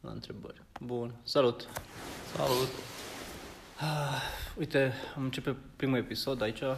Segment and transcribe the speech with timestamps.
[0.00, 0.62] la întrebări.
[0.80, 1.68] Bun, salut!
[2.36, 2.68] Salut!
[3.78, 4.22] Ah,
[4.58, 6.76] uite, am începe primul episod aici, uh,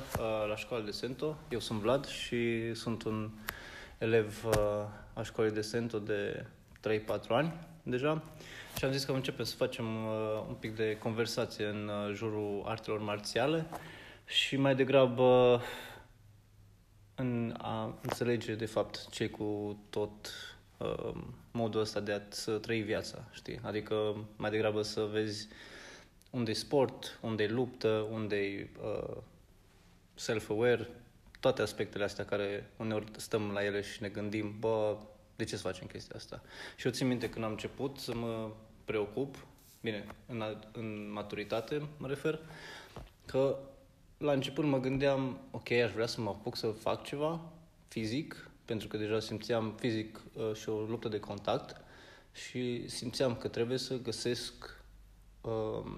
[0.48, 1.36] la școala de Sento.
[1.50, 3.30] Eu sunt Vlad și sunt un
[3.98, 6.46] elev uh, a școlii de Sento de
[6.88, 8.22] 3-4 ani deja.
[8.78, 12.62] Și am zis că începem să facem uh, un pic de conversație în uh, jurul
[12.66, 13.66] artelor marțiale
[14.24, 15.60] și mai degrabă
[17.14, 20.32] în a înțelege de fapt ce cu tot
[20.82, 21.14] uh,
[21.50, 23.60] modul ăsta de a-ți trăi viața, știi?
[23.62, 25.48] Adică mai degrabă să vezi
[26.30, 29.16] unde e sport, unde e luptă, unde e uh,
[30.14, 30.88] self-aware,
[31.40, 34.96] toate aspectele astea care uneori stăm la ele și ne gândim, bă,
[35.36, 36.42] de ce să facem chestia asta?
[36.76, 38.50] Și eu țin minte când am început să mă
[38.84, 39.46] preocup,
[39.80, 42.38] bine, în, în maturitate mă refer,
[43.26, 43.58] că
[44.18, 47.40] la început mă gândeam, ok, aș vrea să mă apuc să fac ceva
[47.88, 51.80] fizic, pentru că deja simțeam fizic uh, și o luptă de contact
[52.32, 54.82] și simțeam că trebuie să găsesc
[55.40, 55.92] uh,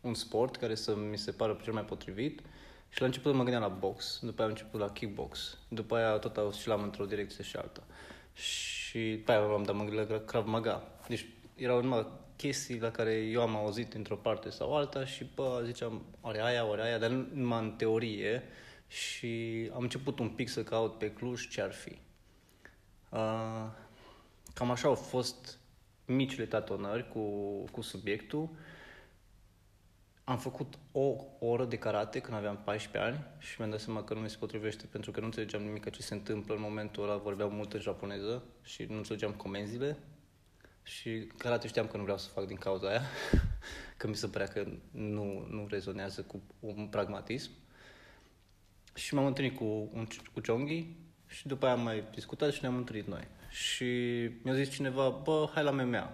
[0.00, 2.40] un sport care să mi se pară cel mai potrivit
[2.88, 6.18] și la început mă gândeam la box, după aia am început la kickbox, după aia
[6.18, 7.82] tot oscilam într-o direcție și alta.
[8.32, 10.88] Și după aia am dat mă la Krav Maga.
[11.08, 15.62] Deci erau numai chestii la care eu am auzit într-o parte sau alta și bă,
[15.64, 18.42] ziceam, ori aia, ori aia, dar nu numai în teorie
[18.92, 21.98] și am început un pic să caut pe Cluj ce ar fi.
[23.10, 23.66] Uh,
[24.54, 25.58] cam așa au fost
[26.04, 27.20] micile tatonări cu,
[27.64, 28.48] cu subiectul.
[30.24, 34.14] Am făcut o oră de karate când aveam 14 ani și mi-am dat seama că
[34.14, 37.16] nu mi se potrivește pentru că nu înțelegeam nimic ce se întâmplă în momentul ăla,
[37.16, 39.98] vorbeam mult în japoneză și nu înțelegeam comenzile
[40.82, 43.02] și karate știam că nu vreau să fac din cauza aia,
[43.96, 47.50] că mi se părea că nu, nu rezonează cu un pragmatism.
[48.94, 50.86] Și m-am întâlnit cu, un, cu Chonghi
[51.26, 53.26] și după aia am mai discutat și ne-am întâlnit noi.
[53.50, 53.84] Și
[54.42, 56.12] mi-a zis cineva, bă, hai la MMA,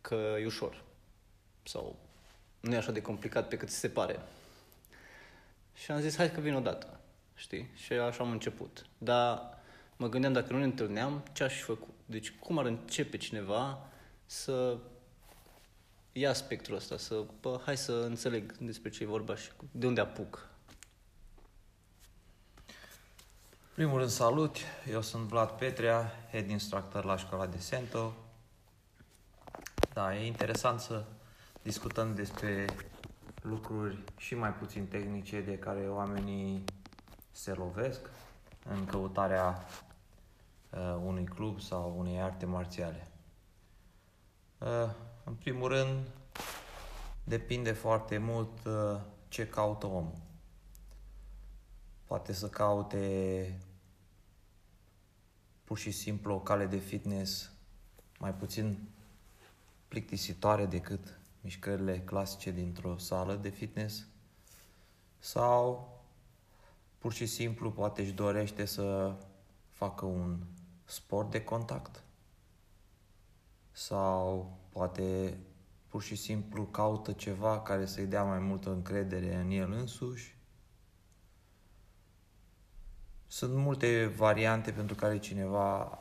[0.00, 0.84] că e ușor.
[1.62, 1.98] Sau
[2.60, 4.20] nu e așa de complicat pe cât se pare.
[5.74, 7.00] Și am zis, hai că vin odată,
[7.34, 7.70] știi?
[7.74, 8.86] Și așa am început.
[8.98, 9.58] Dar
[9.96, 11.94] mă gândeam dacă nu ne întâlneam, ce aș fi făcut?
[12.06, 13.88] Deci cum ar începe cineva
[14.26, 14.78] să
[16.12, 20.00] ia spectrul ăsta, să, bă, hai să înțeleg despre ce e vorba și de unde
[20.00, 20.49] apuc.
[23.80, 24.56] Primul rând, salut!
[24.90, 28.12] Eu sunt Vlad Petrea, head instructor la școala de Sento.
[29.92, 31.04] Da, e interesant să
[31.62, 32.64] discutăm despre
[33.42, 36.64] lucruri și mai puțin tehnice de care oamenii
[37.30, 38.10] se lovesc
[38.68, 39.66] în căutarea
[40.70, 43.08] uh, unui club sau unei arte marțiale.
[44.58, 44.90] Uh,
[45.24, 46.06] în primul rând,
[47.24, 50.18] depinde foarte mult uh, ce caută omul.
[52.04, 53.58] Poate să caute
[55.70, 57.52] pur și simplu o cale de fitness
[58.18, 58.88] mai puțin
[59.88, 64.06] plictisitoare decât mișcările clasice dintr-o sală de fitness
[65.18, 65.88] sau
[66.98, 69.14] pur și simplu poate își dorește să
[69.70, 70.38] facă un
[70.84, 72.02] sport de contact
[73.72, 75.38] sau poate
[75.88, 80.39] pur și simplu caută ceva care să-i dea mai multă încredere în el însuși.
[83.30, 85.98] Sunt multe variante pentru care cineva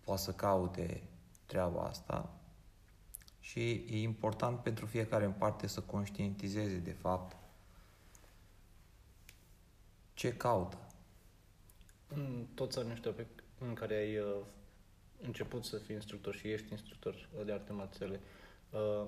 [0.00, 1.02] poate să caute
[1.46, 2.40] treaba asta
[3.40, 7.36] și e important pentru fiecare în parte să conștientizeze de fapt
[10.14, 10.78] ce caută.
[12.08, 13.26] În toți anii ăștia pe,
[13.58, 14.36] în care ai uh,
[15.22, 18.20] început să fii instructor și ești instructor de arte marțiale,
[18.70, 19.06] uh,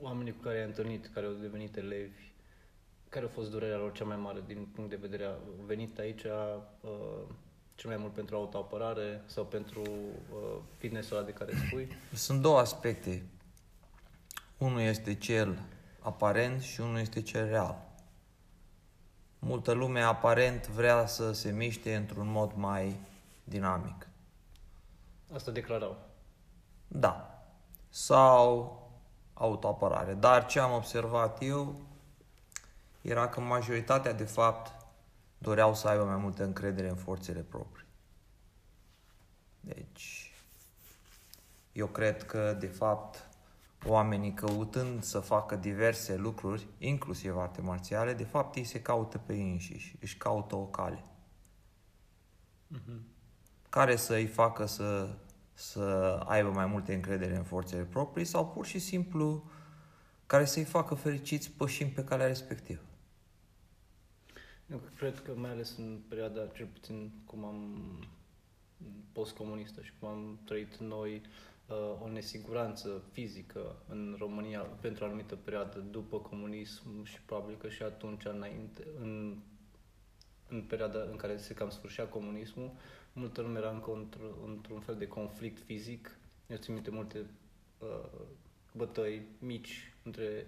[0.00, 2.33] oamenii cu care ai întâlnit, care au devenit elevi,
[3.14, 5.34] care a fost durerea lor cea mai mare din punct de vedere, a
[5.66, 6.60] venit aici uh,
[7.74, 11.88] cel mai mult pentru autoapărare sau pentru uh, fitness-ul ăla de care spui?
[12.12, 13.26] Sunt două aspecte.
[14.58, 15.58] Unul este cel
[16.00, 17.76] aparent și unul este cel real.
[19.38, 23.00] Multă lume aparent vrea să se miște într-un mod mai
[23.44, 24.08] dinamic.
[25.34, 25.96] Asta declarau.
[26.88, 27.44] Da.
[27.88, 28.78] Sau
[29.34, 30.14] autoapărare.
[30.14, 31.80] Dar ce am observat eu
[33.04, 34.86] era că majoritatea, de fapt,
[35.38, 37.86] doreau să aibă mai multă încredere în forțele proprii.
[39.60, 40.32] Deci,
[41.72, 43.28] eu cred că, de fapt,
[43.86, 49.34] oamenii căutând să facă diverse lucruri, inclusiv arte marțiale, de fapt ei se caută pe
[49.34, 51.02] ei înșiși, își caută o cale.
[52.74, 53.00] Uh-huh.
[53.68, 55.16] Care să îi facă să,
[55.52, 59.50] să aibă mai multe încredere în forțele proprii sau pur și simplu
[60.26, 62.80] care să-i facă fericiți pășind pe calea respectivă.
[64.70, 67.78] Eu cred că mai ales în perioada, cel puțin cum am
[69.12, 71.22] postcomunistă și cum am trăit noi,
[71.68, 77.68] uh, o nesiguranță fizică în România pentru o anumită perioadă după comunism și probabil că
[77.68, 79.36] și atunci înainte, în,
[80.48, 82.70] în perioada în care se cam sfârșea comunismul,
[83.12, 86.16] multă lume era încă într- într-un fel de conflict fizic.
[86.46, 87.26] Eu țin minte multe
[87.78, 88.20] uh,
[88.72, 90.46] bătăi mici între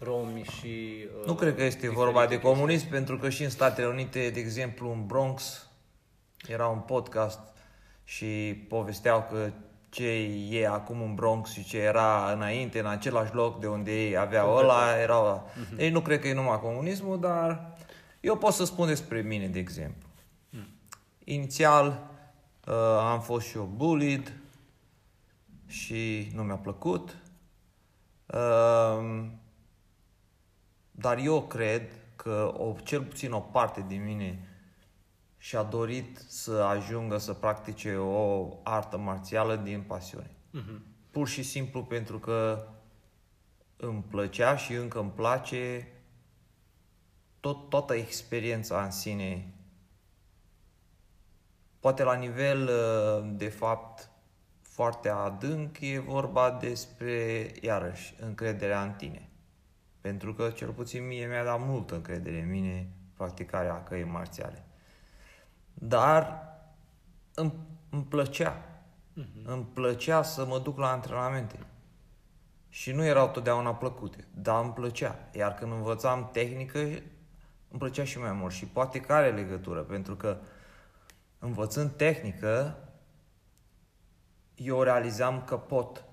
[0.00, 1.06] romi și...
[1.20, 2.48] Uh, Nu cred că este diferite vorba de chestii.
[2.48, 5.66] comunism, pentru că și în Statele Unite, de exemplu, în Bronx,
[6.48, 7.40] era un podcast
[8.04, 9.50] și povesteau că
[9.88, 10.08] ce
[10.50, 14.56] e acum în Bronx și ce era înainte, în același loc de unde ei aveau
[14.56, 15.44] ăla, era...
[15.76, 17.76] Ei nu cred că e numai comunismul, dar
[18.20, 20.08] eu pot să spun despre mine, de exemplu.
[21.24, 22.10] Inițial
[22.66, 22.74] uh,
[23.12, 24.32] am fost și eu bullied
[25.66, 27.16] și nu mi-a plăcut.
[28.26, 29.24] Uh,
[31.00, 34.48] dar eu cred că o, cel puțin o parte din mine
[35.36, 40.30] și-a dorit să ajungă să practice o artă marțială din pasiune.
[40.50, 40.82] Mhm.
[41.10, 42.68] Pur și simplu pentru că
[43.76, 45.88] îmi plăcea și încă îmi place
[47.40, 49.54] tot, toată experiența în sine.
[51.80, 54.10] Poate la nivel, uh, de fapt,
[54.60, 59.29] foarte adânc, e vorba despre, iarăși, încrederea în tine.
[60.00, 64.64] Pentru că, cel puțin mie, mi-a dat multă încredere în mine practicarea căii marțiale.
[65.74, 66.48] Dar
[67.34, 67.52] îmi,
[67.90, 68.62] îmi plăcea.
[69.44, 71.58] Îmi plăcea să mă duc la antrenamente.
[72.68, 75.18] Și nu erau totdeauna plăcute, dar îmi plăcea.
[75.32, 78.52] Iar când învățam tehnică, îmi plăcea și mai mult.
[78.52, 80.38] Și poate că are legătură, pentru că
[81.38, 82.78] învățând tehnică,
[84.54, 86.04] eu realizam că pot.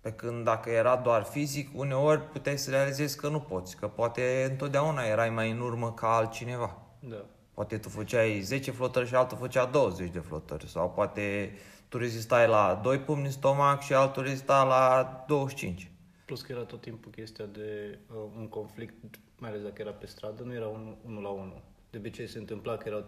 [0.00, 4.46] Pe când dacă era doar fizic, uneori puteai să realizezi că nu poți, că poate
[4.50, 6.78] întotdeauna erai mai în urmă ca altcineva.
[7.00, 7.24] Da.
[7.54, 10.68] Poate tu făceai 10 flotări și altul făcea 20 de flotări.
[10.68, 11.52] Sau poate
[11.88, 15.90] tu rezistai la 2 pumni în stomac și altul rezista la 25.
[16.24, 18.94] Plus că era tot timpul chestia de uh, un conflict,
[19.38, 21.62] mai ales dacă era pe stradă, nu era unul unu la unul.
[21.90, 23.04] De obicei se întâmpla că erau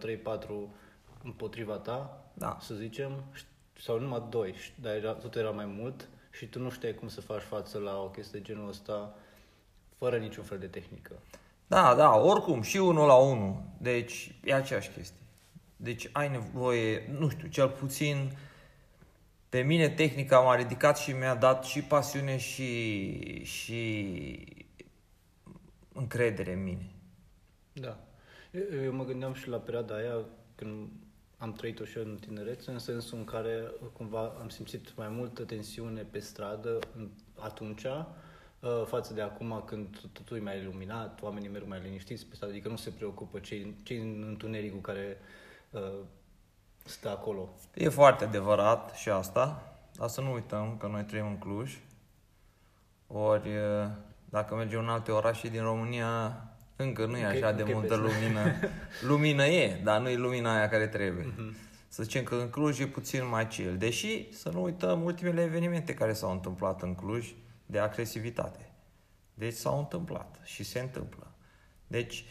[0.67, 0.69] 3-4
[1.23, 2.57] împotriva ta, Da.
[2.61, 3.23] să zicem,
[3.79, 7.21] sau numai doi, dar era, tot era mai mult și tu nu știai cum să
[7.21, 9.15] faci față la o chestie de genul ăsta
[9.97, 11.19] fără niciun fel de tehnică.
[11.67, 13.61] Da, da, oricum, și unul la unul.
[13.77, 15.21] Deci, e aceeași chestie.
[15.75, 18.37] Deci, ai nevoie, nu știu, cel puțin
[19.49, 24.45] pe mine tehnica m-a ridicat și mi-a dat și pasiune și, și
[25.93, 26.89] încredere în mine.
[27.73, 27.97] Da.
[28.51, 30.25] Eu, eu mă gândeam și la perioada aia
[30.55, 30.89] când
[31.43, 35.43] am trăit-o și eu în tinerețe, în sensul în care cumva am simțit mai multă
[35.43, 37.09] tensiune pe stradă în-
[37.39, 42.35] atunci uh, față de acum când totul e mai iluminat, oamenii merg mai liniștiți pe
[42.35, 45.17] stradă, adică nu se preocupă cei, cei în întunericul care
[45.69, 45.99] uh,
[46.83, 47.49] stă acolo.
[47.73, 51.77] E foarte adevărat și asta, dar să nu uităm că noi trăim în Cluj.
[53.07, 53.87] Ori, eh,
[54.29, 56.43] dacă mergem în alte orașe din România,
[56.83, 58.53] încă nu e Încă e- așa de încă e multă pe- lumină.
[59.09, 61.33] Lumină e, dar nu e lumina aia care trebuie.
[61.87, 63.77] Să zicem că în Cluj e puțin mai chill.
[63.77, 67.33] Deși, să nu uităm ultimele evenimente care s-au întâmplat în Cluj
[67.65, 68.71] de agresivitate.
[69.33, 71.31] Deci s-au întâmplat și se întâmplă.
[71.87, 72.25] Deci,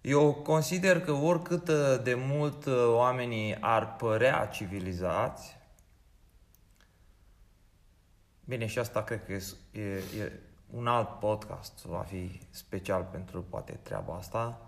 [0.00, 5.56] eu consider că oricât uh, de mult uh, oamenii ar părea civilizați,
[8.44, 9.42] bine, și asta cred că e,
[9.80, 10.32] e, e
[10.74, 14.60] un alt podcast, va fi special pentru poate treaba asta.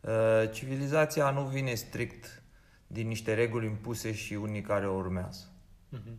[0.00, 2.42] Uh, Civilizația nu vine strict
[2.86, 5.44] din niște reguli impuse și unii care o urmează.
[5.88, 6.18] Mhm.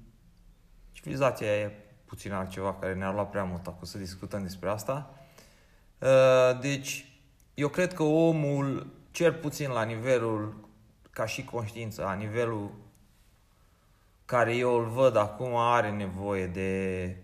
[0.91, 1.71] Civilizația e
[2.05, 5.13] puțin altceva care ne-ar lua prea mult acum să discutăm despre asta.
[5.99, 7.19] Uh, Deci,
[7.53, 10.69] eu cred că omul, cel puțin la nivelul,
[11.11, 12.71] ca și conștiință, la nivelul
[14.25, 17.15] care eu îl văd acum, are nevoie de,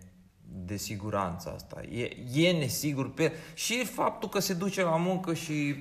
[0.67, 1.81] de siguranța asta.
[1.81, 5.75] E, e nesigur pe și faptul că se duce la muncă și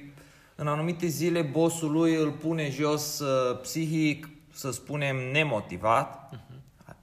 [0.55, 6.31] în anumite zile bossul lui îl pune jos uh, psihic, să spunem, nemotivat.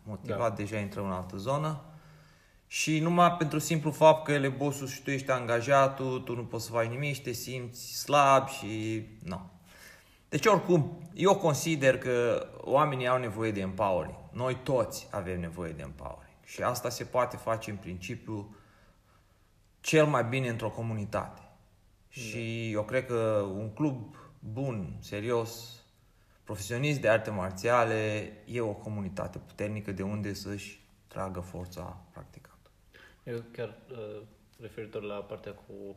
[0.04, 1.82] Motivat deja intră în altă zonă.
[2.68, 6.44] Și numai pentru simplu fapt că el e bossul și tu ești angajatul, tu nu
[6.44, 9.04] poți să faci nimic și te simți slab și...
[9.24, 9.42] Nu.
[10.30, 14.16] Deci oricum, eu consider că oamenii au nevoie de empowering.
[14.32, 16.23] Noi toți avem nevoie de empowering.
[16.54, 18.56] Și asta se poate face în principiu
[19.82, 21.42] cel mai bine într-o comunitate.
[22.10, 25.82] Și eu cred că un club bun, serios,
[26.44, 32.70] profesionist de arte marțiale, e o comunitate puternică de unde să-și tragă forța practicantă.
[33.24, 34.22] Eu chiar uh,
[34.60, 35.96] referitor la partea cu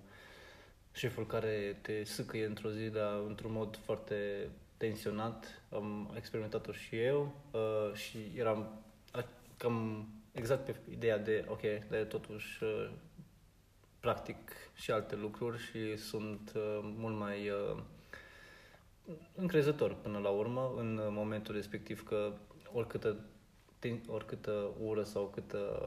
[0.93, 7.35] șeful care te sâcăie într-o zi, dar într-un mod foarte tensionat, am experimentat-o și eu
[7.51, 8.83] uh, și eram,
[9.13, 9.25] a,
[9.57, 12.91] cam exact pe ideea de, ok, dar totuși uh,
[14.01, 14.37] practic
[14.75, 17.83] și alte lucruri și sunt uh, mult mai uh,
[19.35, 22.33] încrezător până la urmă în momentul respectiv că
[22.73, 23.17] oricâtă,
[24.09, 25.81] oricâtă ură sau câtă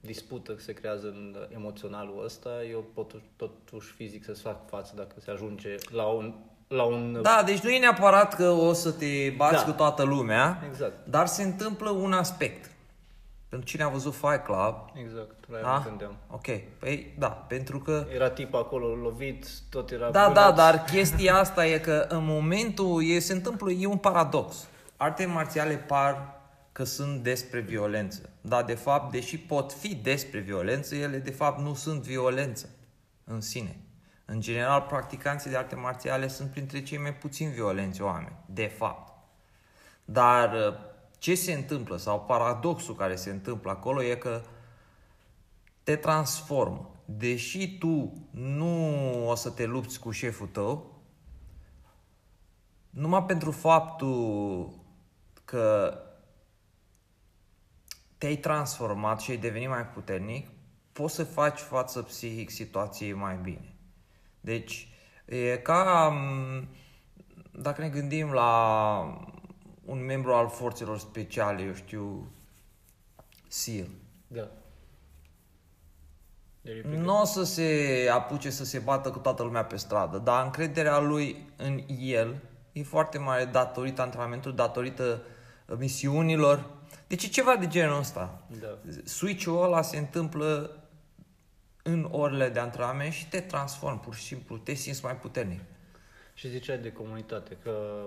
[0.00, 5.30] dispută se creează în emoționalul ăsta, eu pot totuși fizic să-ți fac față dacă se
[5.30, 6.34] ajunge la un
[6.72, 7.18] la un...
[7.22, 9.70] Da, deci nu e neapărat că o să te bați da.
[9.70, 11.06] cu toată lumea, exact.
[11.06, 12.70] dar se întâmplă un aspect.
[13.52, 14.74] Pentru cine a văzut Fight Club...
[14.94, 15.82] Exact, la da?
[15.84, 16.16] gândeam.
[16.30, 16.46] Ok,
[16.78, 18.06] păi da, pentru că...
[18.14, 20.10] Era tip acolo lovit, tot era...
[20.10, 24.68] Da, da, dar chestia asta e că în momentul e, se întâmplă, e un paradox.
[24.96, 26.40] Arte marțiale par
[26.72, 28.30] că sunt despre violență.
[28.40, 32.68] Dar de fapt, deși pot fi despre violență, ele de fapt nu sunt violență
[33.24, 33.76] în sine.
[34.24, 39.12] În general, practicanții de arte marțiale sunt printre cei mai puțin violenți oameni, de fapt.
[40.04, 40.90] Dar uh,
[41.22, 44.42] ce se întâmplă, sau paradoxul care se întâmplă acolo, e că
[45.82, 46.90] te transformă.
[47.04, 51.02] Deși tu nu o să te lupți cu șeful tău,
[52.90, 54.68] numai pentru faptul
[55.44, 55.98] că
[58.18, 60.48] te-ai transformat și ai devenit mai puternic,
[60.92, 63.74] poți să faci față psihic situației mai bine.
[64.40, 64.88] Deci,
[65.24, 66.12] e ca
[67.52, 69.32] dacă ne gândim la
[69.84, 72.32] un membru al forțelor speciale, eu știu,
[73.48, 73.88] SEAL.
[74.26, 74.48] Da.
[76.84, 80.98] Nu o să se apuce să se bată cu toată lumea pe stradă, dar încrederea
[80.98, 82.40] lui în el
[82.72, 85.22] e foarte mare datorită antrenamentului, datorită
[85.78, 86.70] misiunilor.
[87.06, 88.42] Deci e ceva de genul ăsta.
[88.60, 88.78] Da.
[89.04, 90.76] Switch-ul ăla se întâmplă
[91.82, 95.60] în orele de antrenament și te transformi, pur și simplu, te simți mai puternic.
[96.34, 98.04] Și ziceai de comunitate, că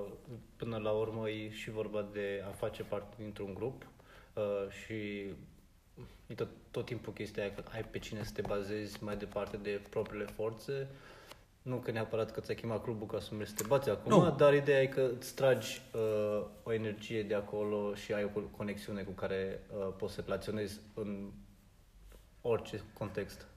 [0.56, 3.88] până la urmă e și vorba de a face parte dintr-un grup
[4.34, 4.94] uh, și
[6.28, 9.58] e tot, tot timpul chestia aia că ai pe cine să te bazezi mai departe
[9.58, 10.88] de propriile forțe.
[11.62, 14.36] Nu că neapărat că ți-a chemat clubul ca să mergi să te bați acum, nu.
[14.38, 19.02] dar ideea e că îți tragi uh, o energie de acolo și ai o conexiune
[19.02, 21.32] cu care uh, poți să relaționezi în
[22.42, 23.48] orice context.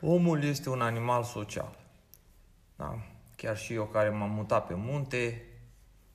[0.00, 1.78] Omul este un animal social.
[2.76, 3.15] Da?
[3.36, 5.42] Chiar și eu care m-am mutat pe munte,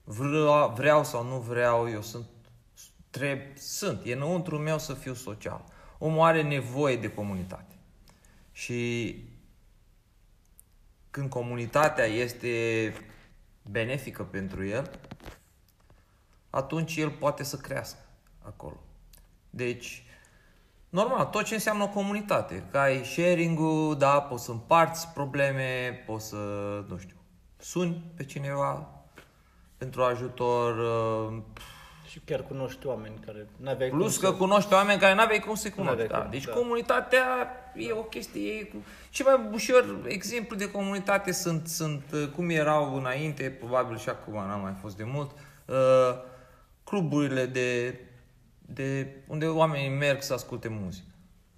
[0.03, 2.25] vreau, vreau sau nu vreau, eu sunt,
[3.09, 5.63] treb, sunt, e înăuntru meu să fiu social.
[5.97, 7.75] Omul are nevoie de comunitate.
[8.51, 9.15] Și
[11.09, 12.93] când comunitatea este
[13.61, 14.99] benefică pentru el,
[16.49, 17.99] atunci el poate să crească
[18.41, 18.83] acolo.
[19.49, 20.03] Deci,
[20.91, 22.63] normal, tot ce înseamnă o comunitate.
[22.71, 26.37] Că ai sharing-ul, da, poți să împarți probleme, poți să,
[26.87, 27.15] nu știu,
[27.57, 28.89] suni pe cineva
[29.77, 30.77] pentru ajutor.
[30.77, 31.37] Uh,
[32.07, 34.37] și chiar cunoști oameni care n-aveai Plus cum că să...
[34.37, 36.07] cunoști oameni care n-aveai cum să cunoști.
[36.07, 36.27] Da.
[36.29, 36.51] Deci da.
[36.51, 37.25] comunitatea
[37.75, 38.53] e o chestie.
[38.53, 38.71] E...
[39.09, 44.33] Și mai ușor exemplu de comunitate sunt, sunt uh, cum erau înainte, probabil și acum
[44.33, 45.31] n-am mai fost de mult,
[45.65, 45.75] uh,
[46.83, 47.99] cluburile de
[48.73, 51.05] de unde oamenii merg să asculte muzică.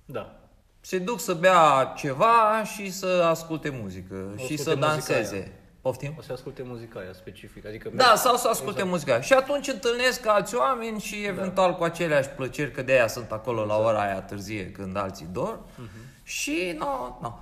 [0.05, 0.36] Da.
[0.79, 5.36] Se duc să bea ceva și să asculte muzică o și să danseze.
[5.36, 5.51] Aia.
[5.82, 6.15] Poftim?
[6.17, 7.67] O să asculte muzica aia specifică.
[7.67, 8.89] Adică da, sau să asculte exact.
[8.89, 9.22] muzica aia.
[9.22, 11.27] Și atunci întâlnesc alți oameni și da.
[11.27, 11.75] eventual da.
[11.77, 13.79] cu aceleași plăceri, că de aia sunt acolo exact.
[13.79, 15.60] la ora aia târzie când alții dor.
[15.60, 16.24] Uh-huh.
[16.24, 17.17] Și nu, no, nu.
[17.22, 17.39] No.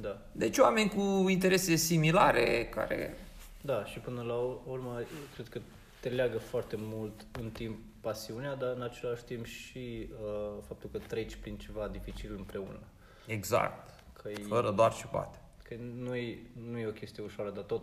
[0.00, 0.18] Da.
[0.32, 3.16] Deci oameni cu interese similare care...
[3.60, 4.34] Da, și până la
[4.72, 5.00] urmă,
[5.34, 5.60] cred că
[6.00, 10.98] te leagă foarte mult în timp pasiunea, dar în același timp și uh, faptul că
[10.98, 12.80] treci prin ceva dificil împreună.
[13.26, 13.90] Exact.
[14.12, 15.38] Că Fără doar și poate.
[15.62, 16.38] Că nu e,
[16.70, 17.82] nu e o chestie ușoară, dar tot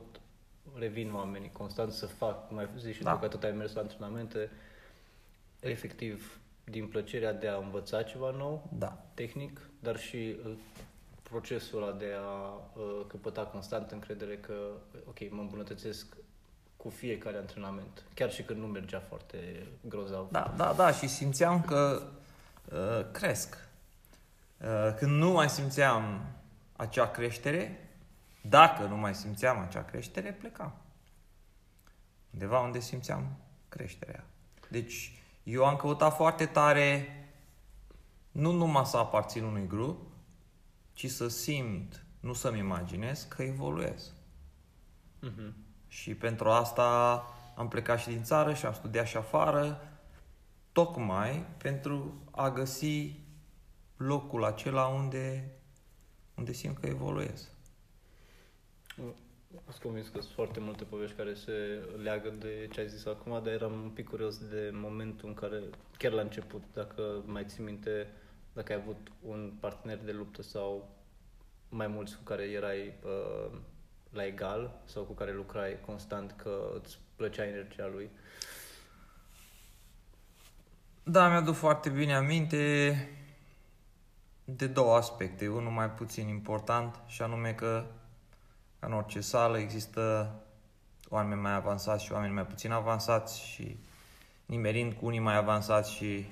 [0.78, 3.14] revin oamenii constant să fac, cum ai zis și da.
[3.14, 4.52] tu că tot ai mers la antrenamente,
[5.60, 9.06] efectiv din plăcerea de a învăța ceva nou, da.
[9.14, 10.52] tehnic, dar și uh,
[11.24, 14.72] procesul ăla de a uh, căpăta constant încredere că,
[15.08, 16.18] ok, mă îmbunătățesc
[16.82, 20.28] cu fiecare antrenament, chiar și când nu mergea foarte grozav.
[20.32, 22.02] Da, da, da, și simțeam că
[22.72, 23.68] uh, cresc.
[24.58, 26.26] Uh, când nu mai simțeam
[26.76, 27.90] acea creștere,
[28.42, 30.74] dacă nu mai simțeam acea creștere, plecam.
[32.34, 33.38] Undeva unde simțeam
[33.70, 34.24] creșterea.
[34.70, 37.08] Deci, eu am căutat foarte tare
[38.32, 40.08] nu numai să aparțin unui grup,
[40.94, 44.14] ci să simt, nu să-mi imaginez că evoluez.
[45.24, 45.52] Uh-huh.
[45.90, 47.24] Și pentru asta
[47.56, 49.82] am plecat și din țară și am studiat și afară,
[50.72, 53.20] tocmai pentru a găsi
[53.98, 55.52] locul acela unde,
[56.36, 57.50] unde simt că evoluez.
[58.96, 61.52] Sunt convins că sunt foarte multe povești care se
[62.02, 65.60] leagă de ce ai zis acum, dar eram un pic curios de momentul în care,
[65.98, 68.08] chiar la început, dacă mai ții minte,
[68.54, 70.96] dacă ai avut un partener de luptă sau
[71.70, 73.58] mai mulți cu care erai uh,
[74.10, 78.10] la egal sau cu care lucrai constant că îți plăcea energia lui.
[81.04, 82.94] Da, mi-aduc foarte bine aminte
[84.44, 85.48] de două aspecte.
[85.48, 87.86] Unul mai puțin important și anume că
[88.80, 90.34] în orice sală există
[91.10, 93.78] oameni mai avansați și oameni mai puțin avansați și
[94.46, 96.26] nimerind cu unii mai avansați și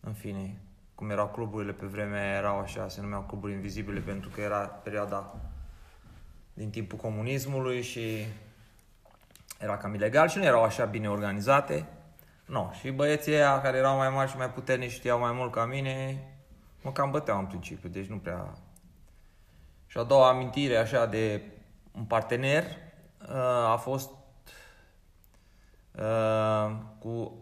[0.00, 0.60] în fine,
[0.94, 5.34] cum erau cluburile pe vremea erau așa, se numeau cluburi invizibile pentru că era perioada
[6.54, 8.24] din timpul comunismului și
[9.58, 11.86] era cam ilegal și nu erau așa bine organizate.
[12.46, 15.64] No, și băieții aia care erau mai mari și mai puternici știau mai mult ca
[15.64, 16.24] mine,
[16.82, 18.58] mă cam băteau în principiu, deci nu prea...
[19.86, 21.42] Și a doua amintire așa de
[21.92, 24.10] un partener uh, a fost
[25.92, 27.36] uh, cu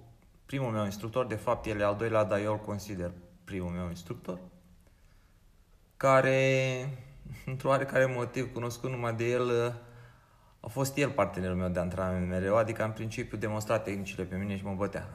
[0.46, 3.10] primul meu instructor, de fapt el e al doilea, dar eu îl consider
[3.44, 4.38] primul meu instructor,
[5.96, 6.88] care,
[7.46, 9.72] într-o oarecare motiv cunoscut numai de el, uh,
[10.60, 14.56] a fost el partenerul meu de antrenament mereu, adică în principiu demonstra tehnicile pe mine
[14.56, 15.08] și mă bătea.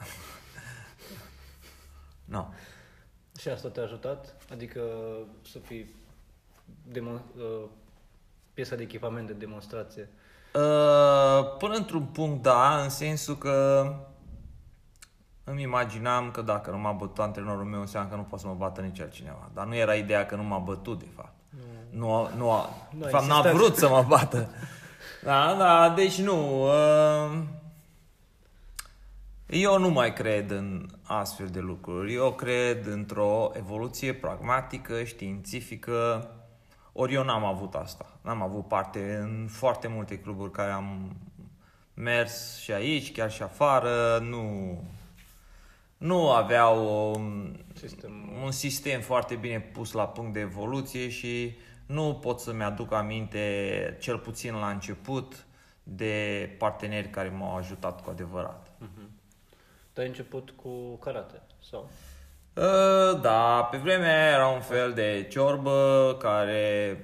[2.34, 2.46] no.
[3.40, 4.36] Și asta te-a ajutat?
[4.52, 4.82] Adică
[5.52, 5.96] să fii
[6.92, 7.70] demo- uh,
[8.54, 10.10] piesa de echipament de demonstrație?
[10.54, 13.88] Uh, până într-un punct, da, în sensul că
[15.44, 18.56] îmi imaginam că dacă nu m-a bătut antrenorul meu, înseamnă că nu poate să mă
[18.56, 19.50] bată nici altcineva.
[19.54, 21.35] Dar nu era ideea că nu m-a bătut, de fapt.
[21.96, 24.50] Nu, nu, nu, a, nu de fapt, n-a vrut să mă bată.
[25.24, 26.64] Da, da, deci nu.
[26.64, 27.42] Uh,
[29.46, 32.14] eu nu mai cred în astfel de lucruri.
[32.14, 36.30] Eu cred într-o evoluție pragmatică, științifică.
[36.94, 38.06] Ori eu n-am avut asta.
[38.22, 41.16] N-am avut parte în foarte multe cluburi care am
[41.94, 44.20] mers și aici, chiar și afară.
[44.30, 44.78] Nu,
[45.98, 48.12] nu aveau un sistem.
[48.44, 51.56] un sistem foarte bine pus la punct de evoluție și
[51.86, 55.46] nu pot să-mi aduc aminte, cel puțin la început,
[55.88, 58.68] de parteneri care m-au ajutat cu adevărat.
[58.68, 59.10] Uh-huh.
[59.94, 61.90] Tu ai început cu karate, sau?
[62.54, 66.98] Uh, da, pe vremea era un fel de ciorbă care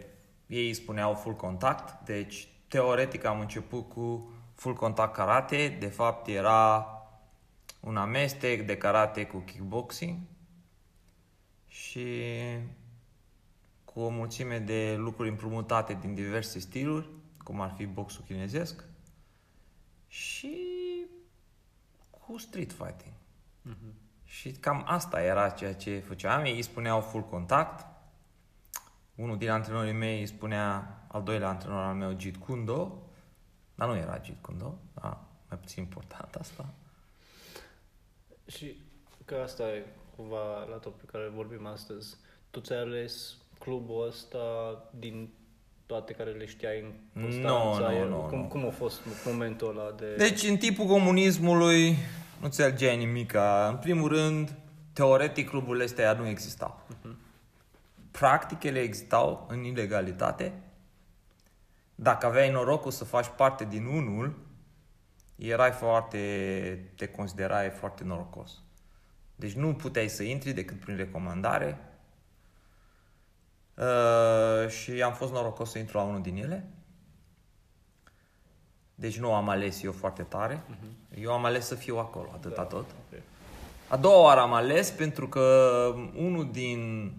[0.48, 6.88] ei spuneau full contact, deci teoretic am început cu full contact karate, de fapt era
[7.80, 10.18] un amestec de karate cu kickboxing
[11.68, 12.24] și
[13.94, 17.10] cu o mulțime de lucruri împrumutate din diverse stiluri,
[17.44, 18.84] cum ar fi boxul chinezesc
[20.08, 20.58] și
[22.10, 23.14] cu street fighting.
[23.70, 23.94] Uh-huh.
[24.24, 26.44] Și cam asta era ceea ce făceam.
[26.46, 27.86] Ei spuneau full contact.
[29.16, 33.08] Unul din antrenorii mei îi spunea, al doilea antrenor al meu, Jeet Kundo.
[33.76, 36.74] Dar nu era Jeet Kundo, da, mai puțin important asta.
[38.48, 38.76] Și
[39.26, 42.18] că asta e cumva la top pe care vorbim astăzi.
[42.50, 44.38] Tu ți-ai ales clubul ăsta
[45.00, 45.30] din
[45.86, 47.92] toate care le știai în Constanța?
[47.92, 48.48] No, no, no, cum, no.
[48.48, 50.16] cum a fost momentul ăla de...
[50.16, 51.96] Deci, în tipul comunismului,
[52.42, 53.68] nu ți algeai nimica.
[53.70, 54.56] În primul rând,
[54.94, 56.82] teoretic, cluburile astea nu existau.
[56.90, 57.16] Uh-huh.
[58.12, 60.54] Practic, ele existau în ilegalitate.
[61.96, 64.38] Dacă aveai norocul să faci parte din unul,
[65.36, 66.20] erai foarte,
[66.96, 68.52] te considerai foarte norocos.
[69.36, 71.78] Deci nu puteai să intri decât prin recomandare
[73.76, 76.70] uh, și am fost norocos să intru la unul din ele.
[78.96, 80.64] Deci nu am ales eu foarte tare.
[80.64, 81.22] Uh-huh.
[81.22, 82.86] Eu am ales să fiu acolo, atâta da, tot.
[83.08, 83.24] Okay.
[83.88, 85.46] A doua oară am ales pentru că
[86.16, 87.12] unul din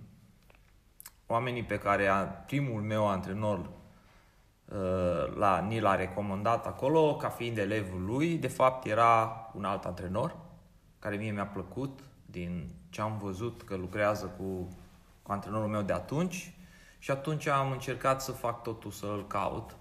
[1.26, 7.58] oamenii pe care a, primul meu antrenor uh, la, ni l-a recomandat acolo, ca fiind
[7.58, 10.36] elevul lui, de fapt era un alt antrenor,
[10.98, 14.68] care mie mi-a plăcut din ce am văzut că lucrează cu,
[15.22, 16.54] cu antrenorul meu de atunci
[16.98, 19.76] și atunci am încercat să fac totul să-l caut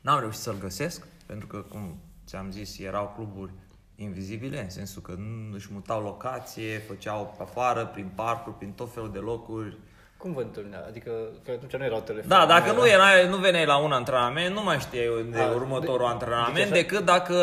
[0.00, 3.50] N-am reușit să-l găsesc, pentru că, cum ți-am zis, erau cluburi
[3.96, 8.92] invizibile, în sensul că nu își mutau locație, făceau pe afară, prin parcuri, prin tot
[8.92, 9.76] felul de locuri.
[10.16, 10.84] Cum vă întâlnea?
[10.88, 11.10] Adică
[11.44, 12.28] că atunci nu erau telefon.
[12.28, 16.06] Da, dacă nu, era, nu veneai la un antrenament, nu mai știai de A, următorul
[16.06, 17.34] de, antrenament, deci decât dacă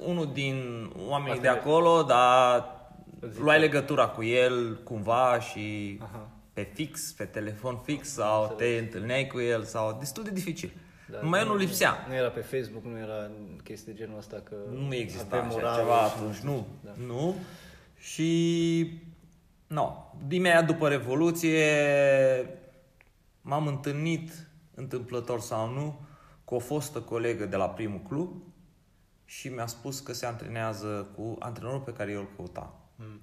[0.00, 2.75] unul din oamenii de acolo, da,
[3.38, 6.28] luai legătura cu el cumva și Aha.
[6.52, 10.72] pe fix, pe telefon fix sau te întâlneai cu el sau destul de dificil.
[11.10, 12.04] Da, Numai eu nu lipsea.
[12.08, 13.30] Nu era pe Facebook, nu era
[13.64, 16.66] chestii de genul ăsta că Nu exista așa ceva atunci, nu.
[16.84, 16.90] Da.
[17.06, 17.34] Nu.
[17.98, 19.00] Și
[19.66, 21.64] no, imediat după Revoluție
[23.40, 24.30] m-am întâlnit,
[24.74, 26.00] întâmplător sau nu,
[26.44, 28.42] cu o fostă colegă de la primul club
[29.24, 32.74] și mi-a spus că se antrenează cu antrenorul pe care eu îl căutam.
[32.96, 33.20] Mm.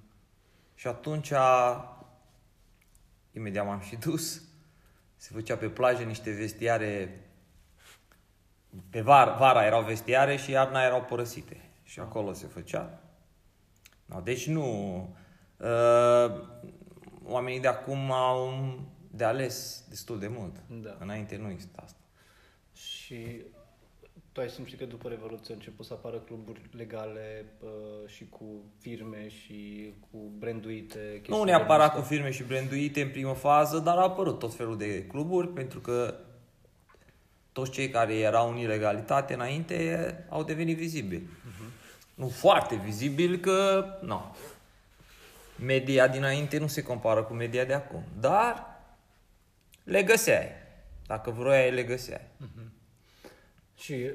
[0.74, 1.88] Și atunci, a,
[3.32, 4.42] imediat m-am și dus,
[5.16, 7.20] se făcea pe plajă niște vestiare,
[8.90, 11.70] pe var, vara erau vestiare și iarna erau părăsite.
[11.82, 13.00] Și acolo se făcea.
[14.04, 14.98] No, deci nu,
[15.56, 16.48] uh,
[17.22, 18.52] oamenii de acum au
[19.10, 20.62] de ales destul de mult.
[20.68, 20.96] Da.
[21.00, 22.00] Înainte nu exista asta.
[22.72, 23.42] Și
[24.34, 27.70] tu ai simțit că după Revoluție au început să apară cluburi legale uh,
[28.06, 28.44] și cu
[28.80, 30.98] firme și cu branduite.
[30.98, 34.38] chestii Nu de neapărat cu genul firme și branduite în primă fază, dar au apărut
[34.38, 36.14] tot felul de cluburi pentru că
[37.52, 41.26] toți cei care erau în ilegalitate înainte au devenit vizibili.
[42.14, 44.36] Nu foarte vizibili că, nu.
[45.64, 48.66] Media dinainte nu se compară cu media de acum, dar
[49.84, 50.48] le găseai.
[51.06, 52.20] Dacă vroiai, le găseai.
[53.84, 54.10] Și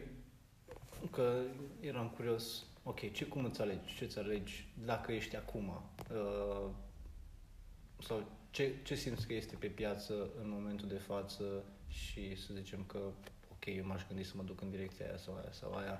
[1.12, 1.34] că
[1.80, 5.82] eram curios, ok, ce cum îți alegi, ce îți alegi dacă ești acum?
[6.12, 6.70] Uh,
[8.00, 11.44] sau ce, ce simți că este pe piață în momentul de față
[11.88, 12.98] și să zicem că,
[13.52, 16.00] ok, eu m-aș gândi să mă duc în direcția aia sau aia sau aia.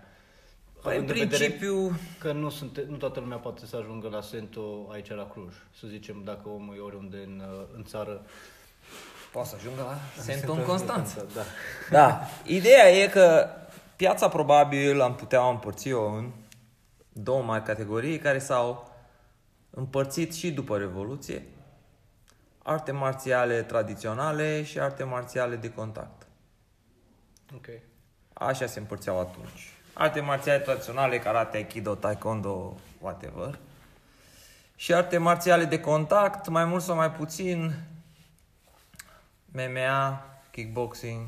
[0.82, 4.22] Păi, în Având vedere principiu, Că nu, sunt, nu toată lumea poate să ajungă la
[4.22, 5.54] Sento aici la Cluj.
[5.80, 8.26] Să zicem, dacă omul e oriunde în, uh, în țară.
[9.32, 11.22] Poate să ajungă la Sento în Constanța.
[11.34, 11.42] Da.
[11.92, 12.22] Da.
[12.44, 13.50] Ideea e că
[13.96, 16.32] piața probabil am putea împărți-o în
[17.14, 18.92] două mari categorii care s-au
[19.70, 21.44] împărțit și după Revoluție.
[22.64, 26.28] Arte marțiale tradiționale și arte marțiale de contact.
[27.56, 27.66] Ok.
[28.34, 29.74] Așa se împărțeau atunci.
[29.94, 33.60] Arte marțiale tradiționale, karate, aikido, taekwondo, whatever.
[34.76, 37.74] Și arte marțiale de contact, mai mult sau mai puțin,
[39.52, 41.28] MMA, kickboxing,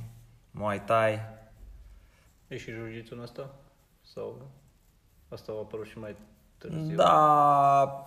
[0.52, 1.20] muay thai,
[2.48, 3.50] E și jiu în asta?
[4.14, 4.42] Sau
[5.30, 6.16] asta a apărut și mai
[6.58, 6.96] târziu?
[6.96, 8.06] Da,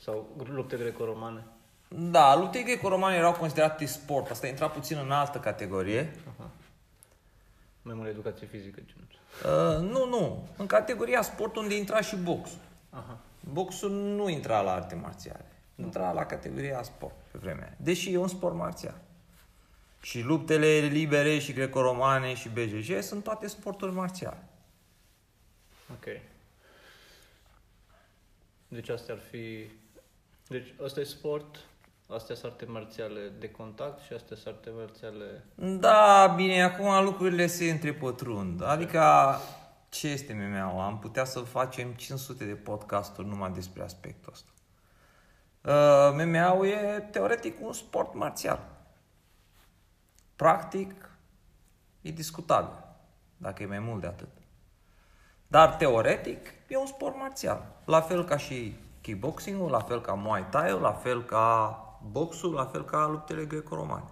[0.00, 1.44] Sau lupte greco-romane?
[1.88, 4.30] da, lupte greco-romane erau considerate sport.
[4.30, 6.14] Asta intra puțin în altă categorie.
[6.38, 6.50] Aha.
[7.82, 9.08] Mai mult educație fizică, genul.
[9.44, 10.48] Uh, nu, nu.
[10.56, 12.58] În categoria sport unde intra și boxul.
[12.90, 13.18] Aha.
[13.52, 15.44] Boxul nu intra la arte marțiale.
[15.74, 17.74] Intra la categoria sport pe vremea aia.
[17.76, 18.94] Deși e un sport marțial.
[20.04, 24.48] Și luptele libere și greco-romane și BJJ sunt toate sporturi marțiale.
[25.92, 26.20] Ok.
[28.68, 29.70] Deci astea ar fi...
[30.48, 31.58] Deci asta e sport,
[32.08, 35.44] astea sunt arte marțiale de contact și astea sunt arte marțiale...
[35.54, 38.62] Da, bine, acum lucrurile se întrepătrund.
[38.62, 39.02] Adică,
[39.88, 40.80] ce este MMA-ul?
[40.80, 44.48] Am putea să facem 500 de podcasturi numai despre aspectul ăsta.
[45.60, 48.73] Uh, MMA-ul e teoretic un sport marțial.
[50.36, 51.10] Practic,
[52.00, 52.84] e discutabil,
[53.36, 54.28] dacă e mai mult de atât.
[55.46, 57.66] Dar teoretic, e un sport marțial.
[57.84, 61.78] La fel ca și kickboxing-ul, la fel ca Muay Thai-ul, la fel ca
[62.10, 64.08] boxul, la fel ca luptele greco-romane.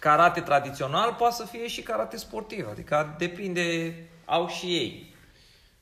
[0.00, 5.14] Karate tradițional poate să fie și karate sportiv, adică depinde, au și ei.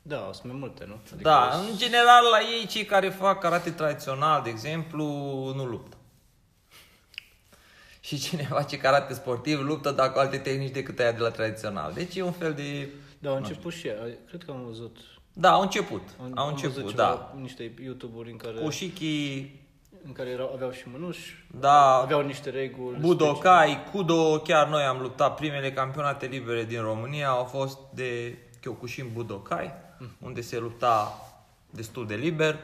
[0.02, 0.94] Da, sunt mai multe, nu?
[1.12, 5.04] Adică Da, sunt- în general la ei cei care fac karate tradițional, de exemplu,
[5.54, 5.96] nu luptă.
[8.04, 11.92] Și cine face karate sportiv luptă, dar cu alte tehnici decât aia de la tradițional.
[11.92, 12.88] Deci e un fel de...
[13.18, 13.94] Da, au început și ea.
[14.28, 14.96] Cred că am văzut.
[15.32, 16.02] Da, au început.
[16.20, 17.40] Am, Au am văzut început, ceva, da.
[17.40, 19.50] niște YouTube-uri în care, Oshiki,
[20.04, 22.98] în care erau, aveau și mânuși, da, aveau niște reguli.
[22.98, 29.10] Budokai, Kudo, chiar noi am luptat primele campionate libere din România, au fost de Kyokushin
[29.12, 29.72] Budokai,
[30.20, 31.20] unde se lupta
[31.70, 32.58] destul de liber,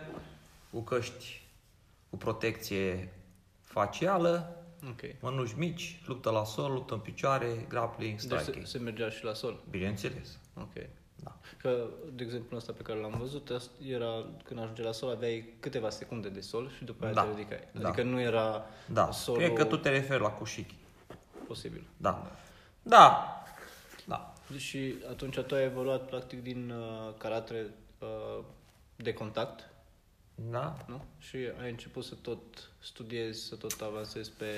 [0.70, 1.42] cu căști
[2.10, 3.12] cu protecție
[3.62, 4.57] facială,
[4.88, 5.00] Ok.
[5.20, 8.66] mănuși mici, luptă la sol, luptă în picioare, grappling, Deci se, striking.
[8.66, 9.60] se mergea și la sol.
[9.70, 10.38] Bineînțeles.
[10.60, 10.72] Ok.
[11.22, 11.36] Da.
[11.56, 15.54] Că, de exemplu, ăsta pe care l-am văzut, asta era când ajunge la sol, aveai
[15.60, 17.22] câteva secunde de sol și după aia Da.
[17.22, 17.68] te ridicai.
[17.72, 17.88] Da.
[17.88, 20.74] Adică nu era Da, solul cred că tu te referi la Kushiki.
[21.46, 21.84] posibil.
[21.96, 22.30] Da.
[22.82, 23.32] Da.
[24.06, 24.32] Da.
[24.56, 27.66] Și atunci tu ai evoluat practic din uh, karate
[27.98, 28.44] uh,
[28.96, 29.70] de contact,
[30.44, 30.76] Da.
[30.86, 31.04] nu?
[31.18, 34.52] Și ai început să tot studiezi, să tot avansezi pe,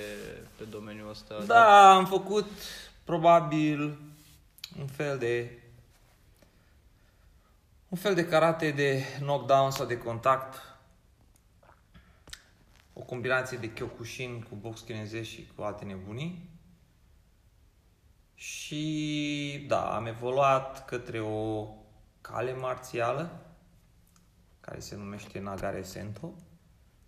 [0.56, 1.42] pe domeniul ăsta.
[1.46, 2.46] Da, am făcut
[3.04, 3.98] probabil
[4.78, 5.58] un fel de
[7.88, 10.78] un fel de karate de knockdown sau de contact.
[12.92, 16.48] O combinație de Kyokushin cu box chinezesc și cu alte nebunii.
[18.34, 21.66] Și da, am evoluat către o
[22.20, 23.49] cale marțială
[24.70, 26.32] care se numește Nagare Sento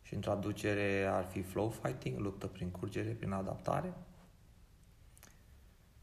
[0.02, 3.92] și în traducere ar fi flow fighting, luptă prin curgere, prin adaptare.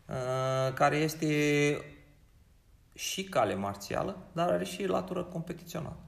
[0.06, 1.82] uh, care este
[2.93, 6.00] și cale marțială, dar are și latură competițională.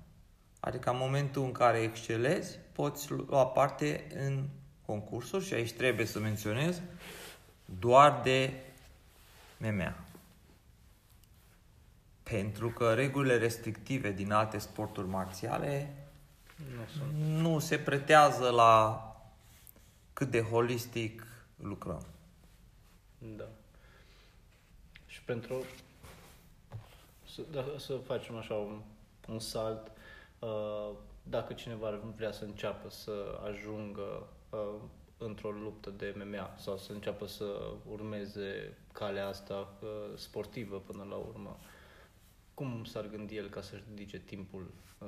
[0.59, 4.47] Adică în momentul în care excelezi, poți lua parte în
[4.85, 6.81] concursuri și aici trebuie să menționez
[7.79, 8.53] doar de
[9.57, 9.95] MMA.
[12.31, 15.95] Pentru că regulile restrictive din alte sporturi marțiale
[16.55, 17.41] Nu sunt.
[17.41, 19.05] nu se pretează la
[20.13, 22.05] cât de holistic lucrăm.
[23.17, 23.47] Da.
[25.05, 25.63] Și pentru
[27.33, 28.81] să, da, să facem așa un,
[29.27, 29.91] un salt,
[30.39, 30.89] uh,
[31.23, 34.81] dacă cineva ar vrea să înceapă să ajungă uh,
[35.17, 37.45] într-o luptă de MMA sau să înceapă să
[37.91, 41.57] urmeze calea asta uh, sportivă până la urmă,
[42.53, 44.71] cum s-ar gândi el ca să-și dedice timpul?
[44.97, 45.07] Uh,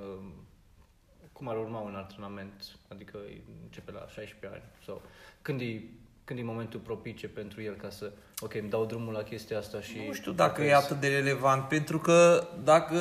[1.31, 2.63] cum ar urma un antrenament?
[2.87, 3.17] Adică
[3.63, 5.01] începe la 16 ani sau
[5.41, 5.83] când e,
[6.23, 9.81] când e momentul propice pentru el ca să, ok, îmi dau drumul la chestia asta
[9.81, 9.97] și...
[10.07, 12.97] Nu știu dacă e atât de relevant, pentru că dacă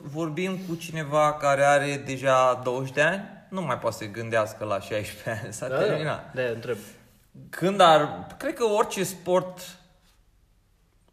[0.00, 4.80] vorbim cu cineva care are deja 20 de ani, nu mai poate să gândească la
[4.80, 6.34] 16 ani, s-a da, terminat.
[6.34, 6.76] Da, de întreb.
[7.50, 8.26] Când ar...
[8.38, 9.78] Cred că orice sport,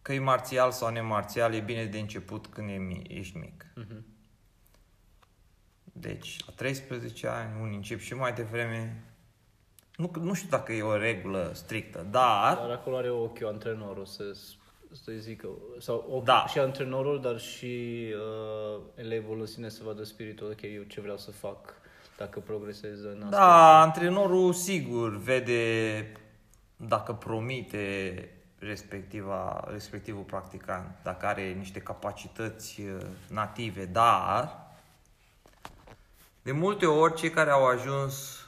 [0.01, 3.65] că e marțial sau nemarțial, e bine de început când e mi- ești mic.
[3.75, 4.05] Mhm.
[5.83, 9.03] Deci, la 13 ani, unii încep și mai devreme.
[9.95, 12.55] Nu, nu știu dacă e o regulă strictă, dar...
[12.55, 14.23] Dar acolo are ochiul antrenorul să
[14.91, 15.47] să zică,
[15.79, 16.45] sau ochiul, Da.
[16.47, 21.17] și antrenorul, dar și uh, elevul în sine să vadă spiritul, ok, eu ce vreau
[21.17, 21.73] să fac
[22.17, 23.37] dacă progresez în asta.
[23.37, 26.05] Da, antrenorul sigur vede
[26.75, 34.67] dacă promite respectiva, respectivul practicant, dacă are niște capacități uh, native, dar
[36.41, 38.43] de multe ori cei care au ajuns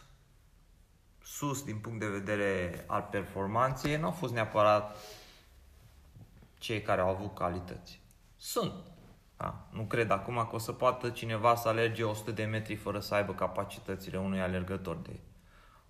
[1.23, 4.95] sus din punct de vedere al performanței nu au fost neapărat
[6.57, 7.99] cei care au avut calități.
[8.37, 8.73] Sunt.
[9.37, 9.67] Da.
[9.69, 13.13] Nu cred acum că o să poată cineva să alerge 100 de metri fără să
[13.13, 15.19] aibă capacitățile unui alergător de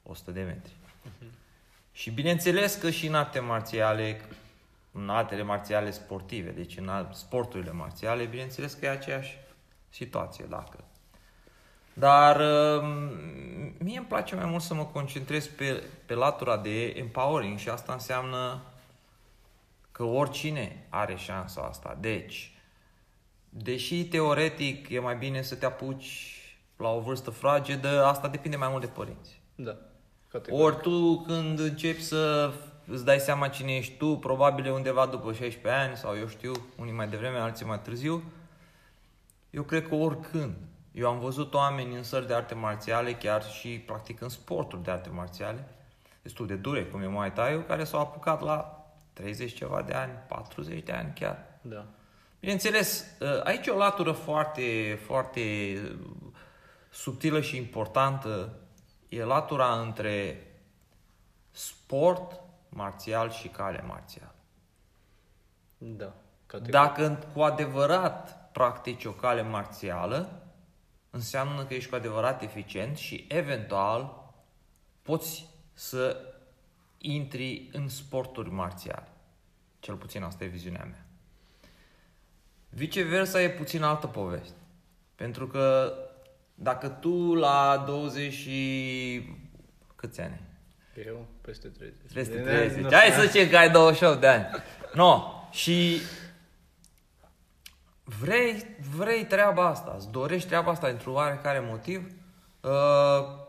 [0.04, 0.76] 100 de metri.
[1.92, 4.22] Și bineînțeles că și în arte marțiale,
[4.92, 9.38] în artele marțiale sportive, deci în al- sporturile marțiale, bineînțeles că e aceeași
[9.90, 10.84] situație, dacă.
[11.94, 12.94] Dar um,
[13.78, 17.94] mie îmi place mai mult să mă concentrez pe, pe latura de empowering și asta
[17.94, 18.62] înseamnă
[19.92, 21.98] că oricine are șansa asta.
[22.00, 22.56] Deci,
[23.50, 26.36] deși teoretic e mai bine să te apuci
[26.78, 29.42] la o vârstă fragedă, asta depinde mai mult de părinți.
[29.56, 29.78] Da.
[30.32, 30.66] Categoric.
[30.66, 32.52] Ori tu când începi să
[32.88, 36.52] îți dai seama cine ești tu, probabil e undeva după 16 ani sau eu știu,
[36.78, 38.24] unii mai devreme, alții mai târziu,
[39.50, 40.54] eu cred că oricând.
[40.92, 44.92] Eu am văzut oameni în sări de arte marțiale, chiar și practic în sporturi de
[44.92, 45.68] arte marțiale,
[46.22, 50.12] destul de dure, cum e Muay thai care s-au apucat la 30 ceva de ani,
[50.28, 51.46] 40 de ani chiar.
[51.62, 51.86] Da.
[52.40, 53.06] Bineînțeles,
[53.44, 55.42] aici e o latură foarte, foarte
[56.90, 58.54] subtilă și importantă.
[59.12, 60.48] E latura între
[61.52, 64.36] sport marțial și cale marțială.
[65.78, 66.14] Da.
[66.46, 66.72] Categoric.
[66.72, 70.44] Dacă cu adevărat practici o cale marțială,
[71.10, 74.32] înseamnă că ești cu adevărat eficient și eventual
[75.02, 76.34] poți să
[76.98, 79.08] intri în sporturi marțiale.
[79.80, 81.06] Cel puțin asta e viziunea mea.
[82.70, 84.58] Viceversa e puțin altă poveste.
[85.16, 85.94] Pentru că
[86.62, 89.30] dacă tu la 20 și...
[89.96, 90.32] câți ani?
[90.32, 91.04] ai?
[91.06, 91.96] Eu peste 30.
[92.14, 92.84] Peste Nu- 30.
[92.84, 94.48] nu- Hai să zicem că ai 28 de ani.
[94.94, 96.02] No, și
[98.04, 98.66] vrei,
[98.98, 102.12] vrei treaba asta, îți dorești treaba asta într-un oarecare motiv,
[102.62, 103.40] uh,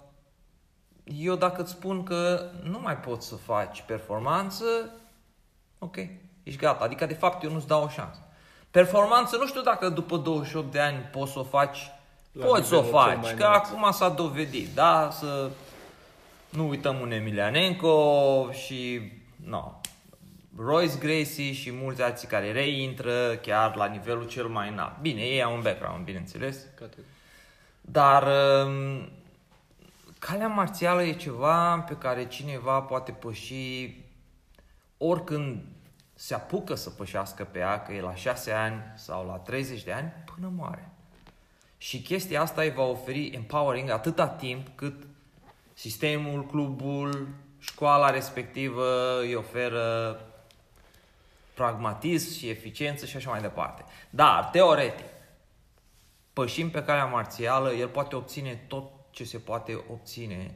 [1.05, 4.65] eu dacă îți spun că nu mai poți să faci performanță,
[5.79, 5.97] ok,
[6.43, 6.85] ești gata.
[6.85, 8.21] Adică, de fapt, eu nu-ți dau o șansă.
[8.71, 11.79] Performanță, nu știu dacă după 28 de ani poți să o faci,
[12.33, 13.65] La poți să o nivelul cel faci, mai că înalt.
[13.65, 15.51] acum s-a dovedit, da, să
[16.49, 19.81] nu uităm un Emilianenko și no,
[20.57, 25.01] Royce Gracie și mulți alții care reintră chiar la nivelul cel mai înalt.
[25.01, 27.11] Bine, ei au un background, bineînțeles, Categoric.
[27.81, 28.23] dar
[28.67, 29.09] um,
[30.19, 34.01] calea marțială e ceva pe care cineva poate păși
[34.99, 35.63] oricând
[36.15, 39.93] se apucă să pășească pe ea, că e la 6 ani sau la 30 de
[39.93, 40.92] ani, până moare.
[41.83, 45.07] Și chestia asta îi va oferi empowering atâta timp cât
[45.75, 50.21] sistemul, clubul, școala respectivă îi oferă
[51.55, 53.85] pragmatism și eficiență și așa mai departe.
[54.11, 55.07] Dar, teoretic,
[56.33, 60.55] pășind pe calea marțială, el poate obține tot ce se poate obține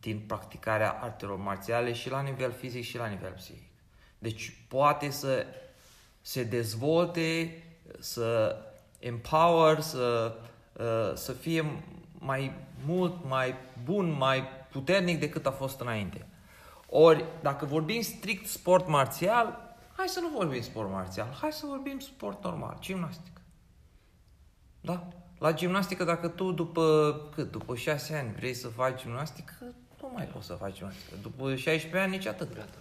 [0.00, 3.70] din practicarea artelor marțiale și la nivel fizic și la nivel psihic.
[4.18, 5.46] Deci poate să
[6.20, 7.62] se dezvolte,
[7.98, 8.56] să
[9.04, 10.34] empower, să,
[10.72, 11.82] uh, să fie
[12.18, 12.52] mai
[12.86, 16.26] mult, mai bun, mai puternic decât a fost înainte.
[16.88, 21.98] Ori, dacă vorbim strict sport marțial, hai să nu vorbim sport marțial, hai să vorbim
[21.98, 23.40] sport normal, gimnastică.
[24.80, 25.08] Da?
[25.38, 30.24] La gimnastică, dacă tu după, cât, după 6 ani vrei să faci gimnastică, nu mai
[30.24, 31.14] poți să faci gimnastică.
[31.22, 32.54] După 16 ani, nici atât.
[32.54, 32.78] Gata.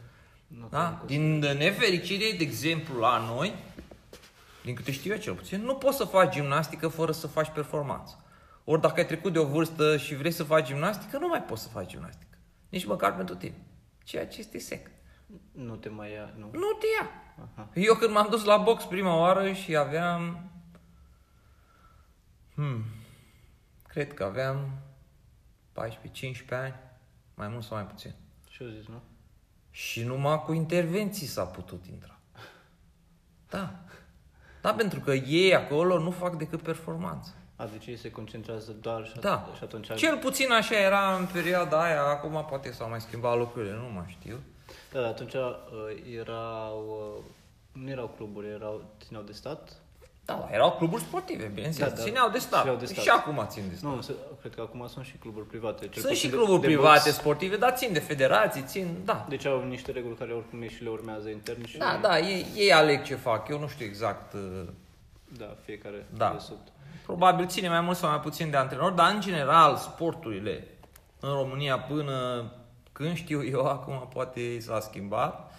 [0.48, 1.04] Nu Da?
[1.06, 3.54] Din nefericire, de exemplu, la noi,
[4.64, 8.24] din câte știu eu cel puțin, nu poți să faci gimnastică fără să faci performanță.
[8.64, 11.62] Ori dacă ai trecut de o vârstă și vrei să faci gimnastică, nu mai poți
[11.62, 12.38] să faci gimnastică.
[12.70, 13.56] Nici măcar pentru tine.
[14.04, 14.90] Ceea ce este sec.
[15.52, 16.50] Nu te mai ia, nu.
[16.52, 17.10] Nu te ia.
[17.54, 17.70] Aha.
[17.74, 20.52] Eu când m-am dus la box prima oară și aveam...
[22.56, 22.84] Hmm,
[23.88, 24.82] cred că aveam
[25.72, 26.76] 14-15 ani,
[27.36, 28.14] mai mult sau mai puțin.
[28.50, 29.02] Și eu zis, nu?
[29.70, 32.20] Și numai cu intervenții s-a putut intra.
[33.50, 33.84] Da.
[34.64, 37.34] Da, pentru că ei acolo nu fac decât performanță.
[37.56, 39.50] A, deci ei se concentrează doar și, Da.
[39.58, 39.94] și atunci...
[39.96, 44.18] Cel puțin așa era în perioada aia, acum poate s-au mai schimbat lucrurile, nu mai
[44.20, 44.40] știu.
[44.92, 45.50] Da, atunci uh,
[46.20, 46.86] erau...
[47.18, 47.24] Uh,
[47.82, 49.74] nu erau cluburi, erau, țineau de stat?
[50.26, 52.08] Da, da, erau cluburi sportive, bineînțeles, Da, da, da.
[52.08, 52.60] țineau de stat.
[52.60, 53.04] Țineau de stat.
[53.04, 53.92] Și acum țin de stat.
[53.92, 55.88] Nu, se, cred că acum sunt și cluburi private.
[55.88, 57.16] Cel Sunt și puțin de- cluburi de private box.
[57.16, 59.26] sportive, dar țin de federații, țin, da.
[59.30, 61.78] Deci au niște reguli care oricum ei și le urmează intern și...
[61.78, 64.40] Da, da, ei, ei aleg ce fac, eu nu știu exact, uh,
[65.38, 66.30] Da, fiecare Da.
[66.30, 66.58] de sub.
[67.06, 70.68] probabil ține mai mult sau mai puțin de antrenor, dar în general sporturile
[71.20, 72.46] în România până
[72.92, 75.52] când știu eu, acum poate s-a schimbat,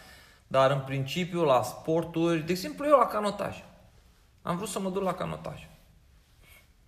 [0.47, 3.57] dar în principiu la sporturi, de exemplu eu la canotaj,
[4.47, 5.69] am vrut să mă duc la canotaj.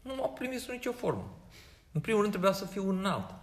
[0.03, 1.31] Nu m-au primit sub nicio formă.
[1.93, 3.35] În primul rând trebuia să fiu înalt.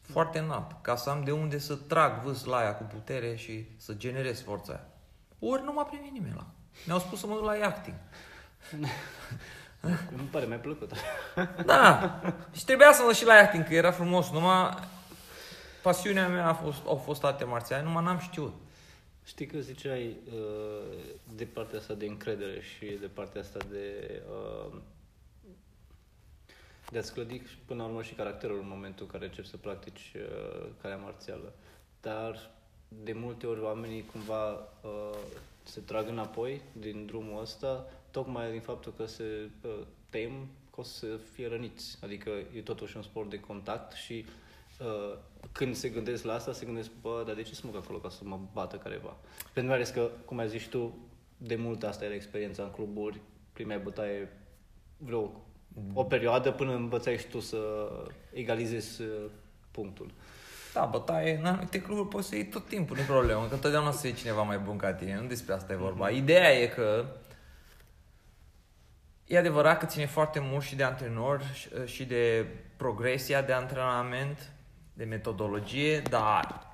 [0.00, 0.82] Foarte înalt.
[0.82, 4.42] Ca să am de unde să trag vâs la aia cu putere și să generez
[4.42, 4.86] forța aia.
[5.38, 6.46] Ori nu m-a primit nimeni la.
[6.86, 7.96] Mi-au spus să mă duc la yachting.
[10.18, 10.92] Îmi pare mai plăcut.
[11.66, 12.20] Da.
[12.52, 14.30] Și trebuia să mă duc și la yachting, că era frumos.
[14.30, 14.74] Numai
[15.82, 18.54] pasiunea mea a fost, au fost arte marțiale, numai n-am știut.
[19.26, 20.96] Știi că ziceai uh,
[21.34, 24.76] de partea asta de încredere și de partea asta de uh,
[26.90, 29.56] de a-ți clădi și până la urmă și caracterul în momentul în care începi să
[29.56, 31.52] practici uh, calea marțială.
[32.00, 32.50] Dar
[32.88, 35.18] de multe ori oamenii cumva uh,
[35.62, 40.82] se trag înapoi din drumul ăsta tocmai din faptul că se uh, tem că o
[40.82, 41.98] să fie răniți.
[42.02, 44.32] Adică e totuși un sport de contact și uh,
[45.52, 47.98] când se gândesc la asta, se gândesc, bă, dar de ce să mă duc acolo
[47.98, 49.16] ca să mă bată careva?
[49.52, 50.98] Pentru mai ales că, cum ai zis și tu,
[51.36, 53.20] de mult asta era experiența în cluburi,
[53.52, 54.28] prima bătaie
[54.96, 55.40] vreo
[55.92, 57.58] o perioadă până învățai și tu să
[58.32, 59.08] egalizezi uh,
[59.70, 60.10] punctul.
[60.72, 63.90] Da, bătaie, în anumite cluburi poți să iei tot timpul, nu e problemă, că întotdeauna
[63.90, 66.10] să iei cineva mai bun ca tine, nu despre asta e vorba.
[66.10, 67.04] Ideea e că
[69.26, 74.52] e adevărat că ține foarte mult și de antrenor și- și de progresia de antrenament,
[74.96, 76.66] de metodologie, dar,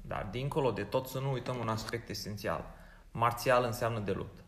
[0.00, 2.64] dar dincolo de tot să nu uităm un aspect esențial.
[3.10, 4.40] Marțial înseamnă de luptă.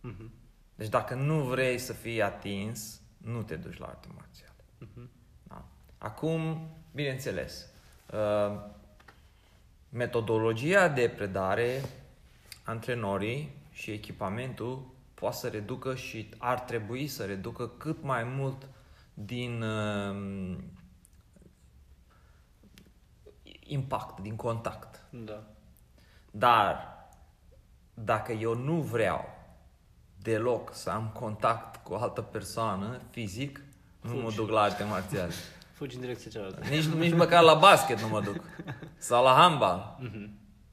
[0.00, 0.30] Mhm.
[0.74, 4.64] Deci dacă nu vrei să fii atins, nu te duci la arte marțiale.
[5.42, 5.64] Da.
[5.98, 7.68] Acum, bineînțeles,
[8.12, 8.60] uh,
[9.88, 11.82] metodologia de predare,
[12.64, 18.68] antrenorii și echipamentul poate să reducă și ar trebui să reducă cât mai mult
[19.14, 20.56] din uh,
[23.72, 25.00] impact, din contact.
[25.10, 25.42] Da.
[26.30, 26.96] Dar
[27.94, 29.24] dacă eu nu vreau
[30.22, 33.60] deloc să am contact cu o altă persoană fizic,
[34.00, 34.36] nu mă Fugi.
[34.36, 35.32] duc la arte marțiale.
[35.76, 36.60] Fugi în direcția cealaltă.
[36.70, 38.36] Nici, nici măcar la basket nu mă duc.
[38.98, 39.96] Sau la handball.
[40.00, 40.30] Mhm.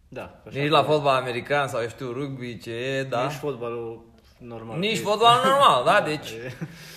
[0.08, 0.42] Da.
[0.48, 3.24] așa Nici la fotbal american sau eu știu rugby, ce e, da?
[3.24, 4.06] Nici fotbalul
[4.38, 4.78] normal.
[4.80, 6.02] Nici E- fotbal normal, da?
[6.02, 6.54] Deci, E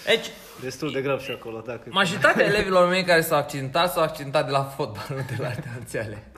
[0.06, 0.26] deci
[0.62, 1.72] destul de grav și acolo, da.
[1.72, 1.88] Dacă...
[1.90, 5.70] majoritatea elevilor mei care s-au accidentat, s-au accidentat de la fotbal, nu de la arte
[5.76, 6.32] marțiale.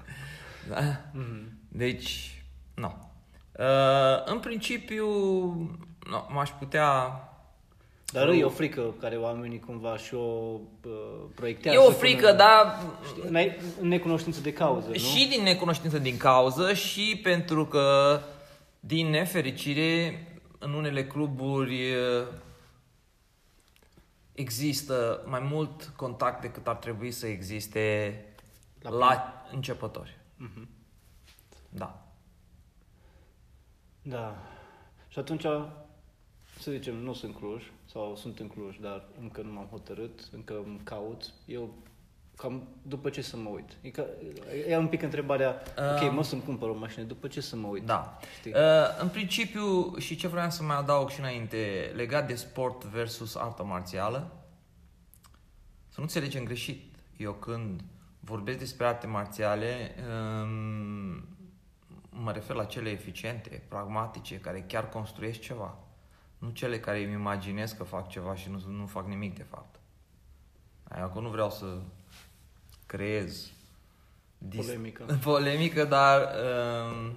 [0.69, 0.81] Da?
[1.13, 1.59] Mhm.
[1.69, 2.43] Deci,
[2.75, 2.95] nu.
[3.59, 3.65] Uh,
[4.25, 5.07] în principiu,
[6.11, 7.19] nu, m-aș putea...
[8.13, 10.19] Dar e o frică care oamenii cumva și o
[10.85, 10.91] uh,
[11.35, 11.79] proiectează.
[11.79, 12.79] E o frică, până- dar
[13.29, 14.95] N-ai- În necunoștință de cauză, nu?
[14.95, 18.21] și din necunoștință din cauză și pentru că,
[18.81, 20.19] din nefericire,
[20.59, 22.27] în unele cluburi uh,
[24.35, 28.19] există mai mult contact decât ar trebui să existe
[28.81, 30.19] La la, la începători.
[30.37, 30.69] Mhm.
[31.69, 32.09] Da.
[34.03, 34.37] Da.
[35.09, 35.43] Și atunci,
[36.59, 40.63] să zicem, nu sunt Cluj, sau sunt în Cluj, dar încă nu m-am hotărât, încă
[40.65, 41.33] îmi caut.
[41.47, 41.75] Eu
[42.37, 43.77] Cam după ce să mă uit.
[43.81, 44.07] E, ca,
[44.69, 47.67] e un pic întrebarea, uh, ok, mă să-mi cumpăr o mașină, după ce să mă
[47.67, 47.85] uit?
[47.85, 48.19] Da.
[48.39, 48.53] Știi?
[48.53, 53.35] Uh, în principiu, și ce vreau să mai adaug și înainte, legat de sport versus
[53.35, 54.31] artă marțială,
[55.89, 56.95] să nu înțelegem greșit.
[57.17, 57.81] Eu când
[58.21, 59.95] vorbesc despre arte marțiale,
[60.43, 61.25] um,
[62.11, 65.79] mă refer la cele eficiente, pragmatice, care chiar construiesc ceva.
[66.39, 69.81] Nu cele care îmi imaginez că fac ceva și nu, nu fac nimic de fapt.
[70.89, 71.79] Acum nu vreau să
[72.97, 73.51] creez
[74.39, 75.19] dis- Polemică.
[75.23, 77.17] polemică, dar um,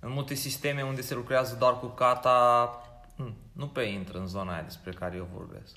[0.00, 2.70] în multe sisteme unde se lucrează doar cu kata,
[3.16, 5.76] hm, nu prea intră în zona aia despre care eu vorbesc.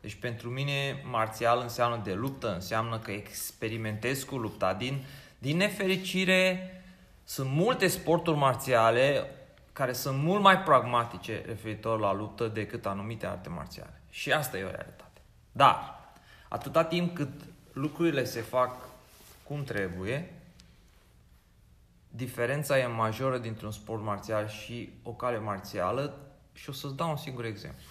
[0.00, 4.74] Deci pentru mine marțial înseamnă de luptă, înseamnă că experimentez cu lupta.
[4.74, 5.04] Din,
[5.38, 6.70] din nefericire
[7.24, 9.30] sunt multe sporturi marțiale
[9.72, 14.00] care sunt mult mai pragmatice referitor la luptă decât anumite arte marțiale.
[14.10, 15.20] Și asta e o realitate.
[15.52, 16.00] Dar,
[16.48, 17.30] atâta timp cât
[17.76, 18.88] lucrurile se fac
[19.42, 20.34] cum trebuie,
[22.08, 26.18] diferența e majoră dintre un sport marțial și o cale marțială
[26.52, 27.84] și o să-ți dau un singur exemplu.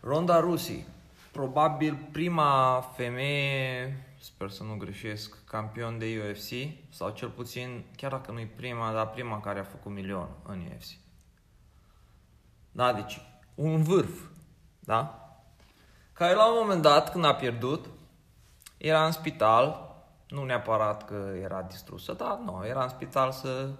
[0.00, 0.86] Ronda Rousey,
[1.32, 6.50] probabil prima femeie, sper să nu greșesc, campion de UFC,
[6.94, 10.60] sau cel puțin, chiar dacă nu e prima, dar prima care a făcut milion în
[10.76, 10.90] UFC.
[12.72, 13.20] Da, deci
[13.54, 14.20] un vârf,
[14.80, 15.25] da?
[16.16, 17.86] Care la un moment dat, când a pierdut,
[18.76, 19.94] era în spital,
[20.28, 23.70] nu neapărat că era distrusă, dar nu, era în spital să...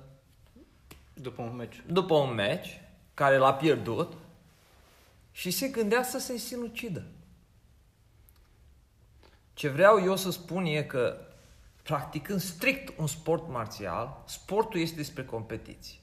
[1.15, 1.83] După un meci.
[1.87, 2.81] După un meci,
[3.15, 4.13] care l-a pierdut,
[5.33, 7.05] și se gândea să se sinucidă.
[9.55, 11.21] Ce vreau eu să spun e că,
[11.83, 15.99] practicând strict un sport marțial, sportul este despre competiție.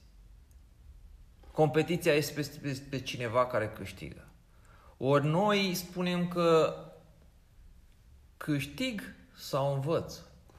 [1.50, 4.28] Competiția este despre cineva care câștigă.
[4.98, 6.74] Ori noi spunem că
[8.36, 9.02] câștig
[9.36, 10.18] sau învăț.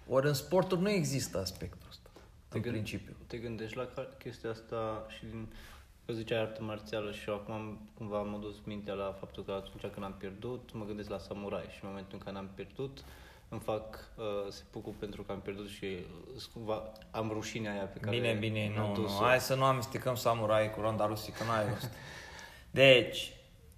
[0.10, 2.10] Ori în sporturi nu există aspectul ăsta,
[2.48, 3.16] Te în gând- principiu.
[3.28, 5.48] Te gândești la ca- chestia asta și din...
[6.06, 9.52] Că ziceai artă marțială și eu acum am, cumva am dus mintea la faptul că
[9.52, 13.04] atunci când am pierdut, mă gândesc la samurai și în momentul în care am pierdut,
[13.50, 18.00] îmi fac uh, sepucul pentru că am pierdut și uh, cumva am rușinea aia pe
[18.00, 18.94] care Bine, bine, am nu, nu.
[19.02, 19.24] dus-o.
[19.24, 21.90] Hai să nu amestecăm samurai cu Ronda Rousey, că n-ai rost.
[22.72, 23.34] Deci,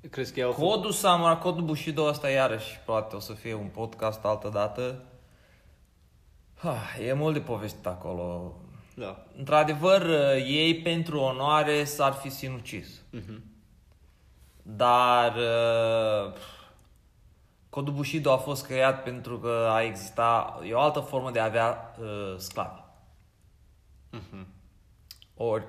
[0.09, 0.69] Crezi că ei au făcut...
[0.69, 5.03] codul samurai, codul Bushido ăsta iarăși poate o să fie un podcast altă dată.
[6.61, 8.55] Ah, e mult de povestit acolo.
[8.95, 9.25] Da.
[9.37, 13.01] Într-adevăr, ei pentru onoare s-ar fi sinucis.
[13.09, 13.43] Mhm.
[14.61, 16.33] Dar uh,
[17.69, 21.43] codul Bushido a fost creat pentru că a exista e o altă formă de a
[21.43, 22.81] avea uh, sclavi.
[24.11, 24.47] Mhm.
[25.35, 25.63] Ori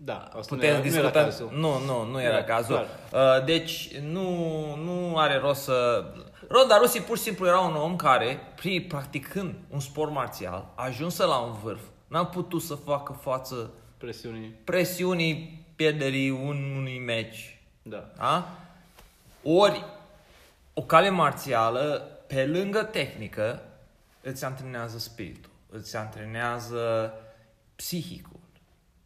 [0.00, 1.22] Da, asta nu putem era, nu era discuta...
[1.22, 1.50] cazul.
[1.52, 2.86] Nu, nu, nu era Da, cazul.
[3.12, 4.28] Uh, deci nu,
[4.76, 6.04] nu are rost să...
[6.48, 11.24] Ronda Rousey pur și simplu era un om care, pri- practicând un sport marțial, ajunsă
[11.24, 14.48] la un vârf, n-a putut să facă față Presiunii.
[14.64, 17.60] presiunii pierderii unui meci.
[17.82, 18.10] Da.
[18.16, 18.48] Da?
[19.42, 19.84] Ori
[20.74, 23.62] o cale marțială, pe lângă tehnică,
[24.22, 27.12] îți antrenează spiritul, îți antrenează
[27.76, 28.37] psihicul,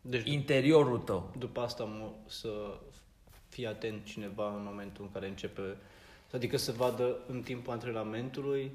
[0.04, 1.32] Deci interiorul tău.
[1.38, 2.78] după asta mă, să
[3.48, 5.76] fii atent cineva în momentul în care începe,
[6.32, 8.72] adică să vadă în timpul antrenamentului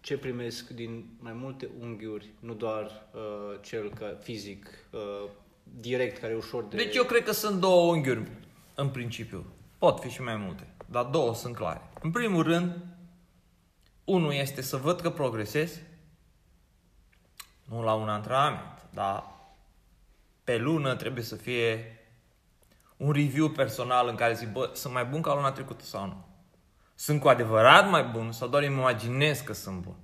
[0.00, 5.28] ce primesc din mai multe unghiuri, nu doar uh, cel ca fizic, uh,
[5.80, 6.76] direct, care e ușor de...
[6.76, 8.30] Deci eu cred că sunt două unghiuri
[8.74, 9.44] în principiu.
[9.78, 11.80] Pot fi și mai multe, dar două sunt clare.
[12.02, 12.76] În primul rând,
[14.04, 15.80] unul este să văd că progresez,
[17.64, 19.35] nu la un antrenament, dar
[20.46, 21.98] pe lună trebuie să fie
[22.96, 26.26] un review personal în care zic, bă, sunt mai bun ca luna trecută sau nu?
[26.94, 29.96] Sunt cu adevărat mai bun sau doar îmi imaginez că sunt bun?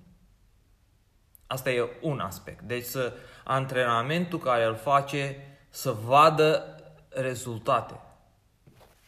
[1.46, 2.62] Asta e un aspect.
[2.62, 3.12] Deci să
[3.44, 5.36] antrenamentul care îl face
[5.68, 6.76] să vadă
[7.08, 8.00] rezultate.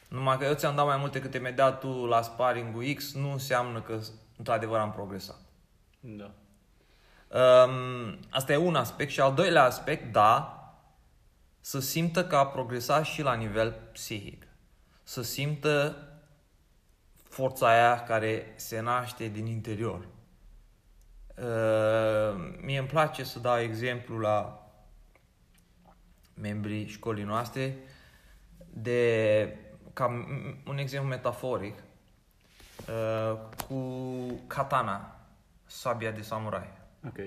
[0.09, 3.32] Numai că eu ți-am dat mai multe câte mi-ai dat tu la sparring X, nu
[3.32, 3.99] înseamnă că
[4.37, 5.39] într-adevăr am progresat.
[6.01, 6.30] Da.
[7.39, 10.59] Um, asta e un aspect și al doilea aspect, da,
[11.64, 14.46] să simtă că a progresat și la nivel psihic.
[15.02, 15.96] Să simtă
[17.22, 20.08] forța aia care se naște din interior.
[21.36, 24.68] Uh, mie îmi place să dau exemplu la
[26.34, 27.76] membrii școlii noastre
[28.70, 29.58] de
[29.92, 31.78] ca m- un exemplu metaforic
[32.88, 33.38] uh,
[33.68, 35.20] cu katana,
[35.66, 36.68] sabia de samurai.
[37.06, 37.18] Ok.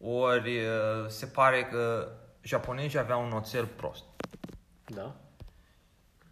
[0.00, 2.12] Ori uh, se pare că
[2.42, 4.04] japonezii aveau un oțel prost.
[4.86, 5.14] Da.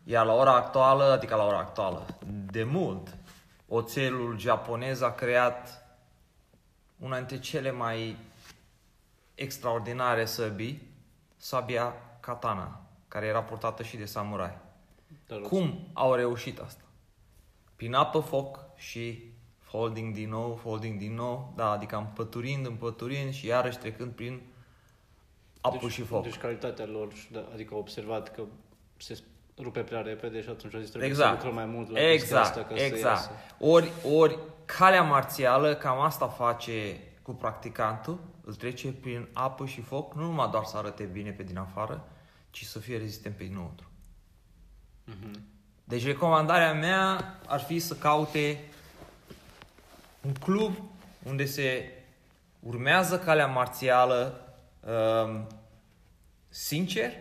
[0.04, 3.16] Iar la ora actuală, adică la ora actuală, de mult,
[3.68, 5.86] Oțelul japonez a creat
[6.98, 8.16] una dintre cele mai
[9.34, 10.88] extraordinare săbii,
[11.36, 14.58] sabia katana, care era purtată și de samurai.
[15.26, 16.82] Dar o- Cum au reușit asta?
[17.76, 23.46] Prin apă, foc și folding din nou, folding din nou, da, adică împăturind, împăturind și
[23.46, 24.42] iarăși trecând prin
[25.66, 26.22] apă deci, și foc.
[26.22, 28.42] Deci calitatea lor, și da, adică au observat că
[28.96, 29.18] se
[29.58, 31.28] rupe prea repede și atunci au zis trebuie Exact.
[31.28, 33.02] să lucrăm mai mult la chestia Exact, asta ca să exact.
[33.02, 33.30] iasă.
[33.58, 40.14] Ori, ori calea marțială, cam asta face cu practicantul, îl trece prin apă și foc,
[40.14, 42.08] nu numai doar să arate bine pe din afară,
[42.50, 43.90] ci să fie rezistent pe dinăuntru.
[45.04, 45.40] Mhm.
[45.84, 48.64] Deci recomandarea mea ar fi să caute
[50.20, 50.76] un club
[51.22, 51.92] unde se
[52.60, 54.45] urmează calea marțială
[54.86, 55.46] um,
[56.48, 57.12] sincer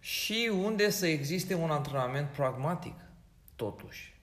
[0.00, 2.94] și unde să existe un antrenament pragmatic,
[3.56, 4.20] totuși.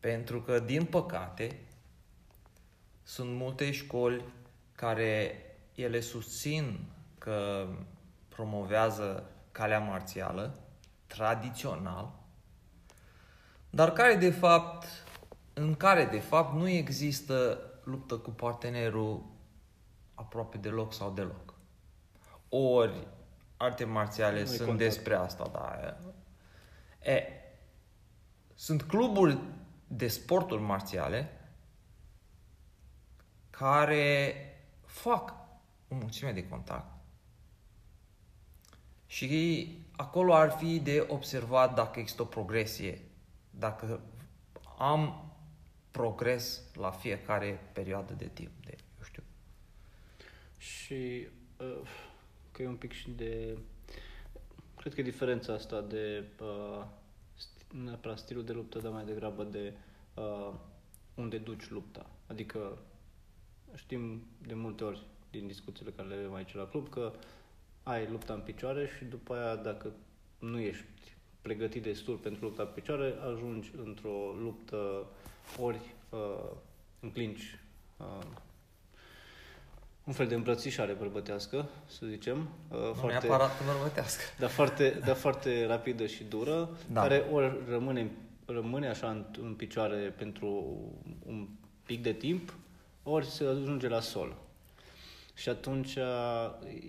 [0.00, 1.60] Pentru că, din păcate,
[3.02, 4.24] sunt multe școli
[4.72, 5.44] care
[5.74, 6.78] ele susțin
[7.18, 7.68] că
[8.28, 10.58] promovează calea marțială
[11.06, 12.12] tradițional,
[13.70, 14.86] dar care de fapt,
[15.52, 19.24] în care de fapt nu există luptă cu partenerul
[20.14, 21.54] aproape deloc sau deloc.
[22.48, 23.06] Ori
[23.56, 24.78] arte marțiale Nu-i sunt contact.
[24.78, 25.96] despre asta, da.
[27.12, 27.22] E,
[28.54, 29.38] sunt cluburi
[29.86, 31.40] de sporturi marțiale
[33.50, 34.34] care
[34.84, 35.34] fac
[35.88, 36.92] o mulțime de contact
[39.06, 43.02] și acolo ar fi de observat dacă există o progresie,
[43.50, 44.00] dacă
[44.78, 45.29] am
[45.90, 49.22] progres la fiecare perioadă de timp, de, eu știu.
[50.56, 51.26] Și
[51.58, 51.88] uh,
[52.52, 53.58] că e un pic și de...
[54.76, 56.24] Cred că e diferența asta de...
[56.40, 56.84] Uh,
[57.36, 59.72] sti- nu neapărat stilul de luptă, dar mai degrabă de
[60.14, 60.54] uh,
[61.14, 62.10] unde duci lupta.
[62.26, 62.78] Adică
[63.74, 67.12] știm de multe ori din discuțiile care le avem aici la club că
[67.82, 69.92] ai lupta în picioare și după aia dacă
[70.38, 70.84] nu ești
[71.42, 75.06] pregătit destul pentru lupta în picioare, ajungi într-o luptă
[75.58, 76.50] ori uh,
[77.00, 77.40] în clinch
[77.96, 78.06] uh,
[80.04, 84.22] un fel de îmbrățișare bărbătească, să zicem, uh, Nu foarte, neapărat bărbătească.
[84.38, 87.00] dar foarte, dar foarte rapidă și dură, Da.
[87.00, 88.10] care ori rămâne,
[88.46, 90.46] rămâne așa în, în picioare pentru
[91.26, 91.48] un
[91.82, 92.54] pic de timp,
[93.02, 94.36] ori se ajunge la sol.
[95.34, 95.94] Și atunci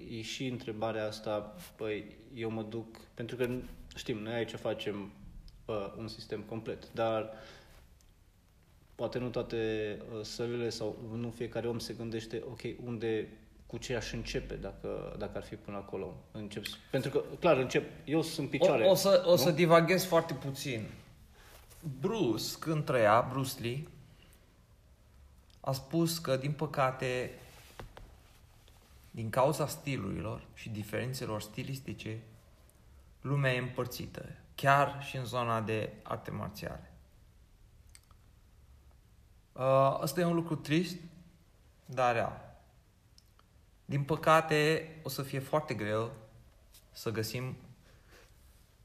[0.10, 3.50] e și întrebarea asta, păi, eu mă duc, pentru că
[3.96, 5.12] știm, noi aici facem
[5.66, 7.30] uh, un sistem complet, dar
[9.02, 13.28] poate nu toate uh, sălile sau nu fiecare om se gândește, ok, unde,
[13.66, 16.16] cu ce aș începe dacă, dacă ar fi până acolo.
[16.32, 18.86] Încep, pentru că, clar, încep, eu sunt picioare.
[18.86, 19.36] O, o, să, o nu?
[19.36, 20.86] să divaghez foarte puțin.
[22.00, 23.88] Bruce, când trăia, Bruce Lee,
[25.60, 27.32] a spus că, din păcate,
[29.12, 32.18] din cauza stilurilor și diferențelor stilistice,
[33.22, 34.26] lumea e împărțită,
[34.56, 36.91] chiar și în zona de arte marțiale.
[39.54, 40.98] Uh, Asta e un lucru trist,
[41.86, 42.56] dar real.
[43.86, 46.12] Din păcate, o să fie foarte greu
[46.92, 47.56] să găsim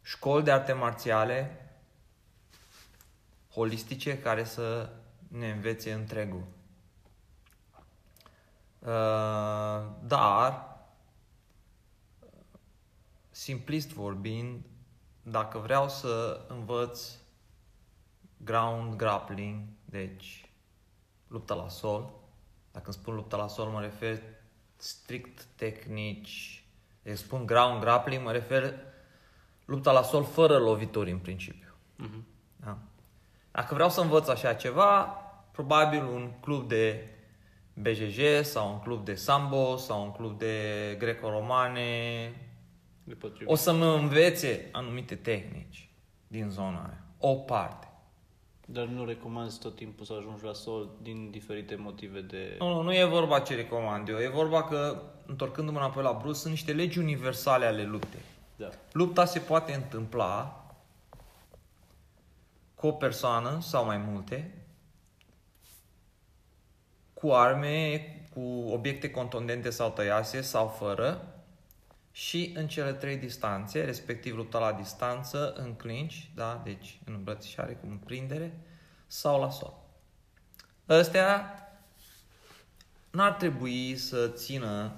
[0.03, 1.61] școli de arte marțiale
[3.51, 4.91] holistice care să
[5.29, 6.47] ne învețe întregul.
[8.79, 10.77] Uh, dar,
[13.31, 14.65] simplist vorbind,
[15.23, 17.11] dacă vreau să învăț
[18.37, 20.46] ground grappling, deci
[21.29, 22.11] lupta la sol,
[22.73, 24.21] dacă îmi spun lupta la sol, mă refer
[24.77, 26.65] strict tehnici,
[27.03, 28.75] deci spun ground grappling, mă refer
[29.65, 31.75] lupta la sol fără lovituri în principiu.
[31.97, 32.27] Mhm.
[32.57, 32.79] Da?
[33.51, 35.03] Dacă vreau să învăț așa ceva,
[35.53, 37.09] probabil un club de
[37.75, 42.33] BJJ sau un club de sambo sau un club de greco-romane
[43.05, 43.49] De potrivit.
[43.49, 45.91] o să mă învețe anumite tehnici
[46.27, 47.01] din zona aia.
[47.19, 47.86] O parte.
[48.69, 52.57] Dar nu recomanzi tot timpul să ajungi la sol din diferite motive de...
[52.59, 54.19] Nu, nu, nu e vorba ce recomand eu.
[54.19, 58.21] E vorba că, întorcându-mă înapoi la Bruce, sunt niște legi universale ale luptei.
[58.57, 58.71] Da.
[58.93, 60.65] Lupta se poate întâmpla
[62.75, 64.67] cu o persoană sau mai multe,
[67.15, 68.01] cu arme,
[68.35, 71.36] cu obiecte contundente sau tăiase sau fără
[72.17, 76.61] și în cele trei distanțe, respectiv lupta la distanță, în clinch, da?
[76.65, 78.61] deci în îmbrățișare, cu în prindere
[79.07, 79.75] sau la sol.
[80.87, 81.51] Astea
[83.11, 84.93] n-ar trebui să țină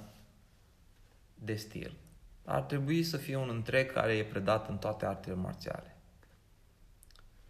[1.34, 1.96] de stil.
[2.44, 5.96] Ar trebui să fie un întreg care e predat în toate artele marțiale.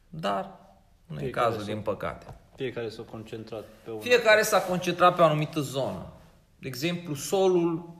[0.08, 0.58] dar
[1.06, 2.34] nu e Fiecare cazul, să- din păcate.
[2.56, 4.00] Fiecare s-a concentrat pe una.
[4.00, 6.12] Fiecare s-a concentrat pe o anumită zonă.
[6.58, 7.97] De exemplu, solul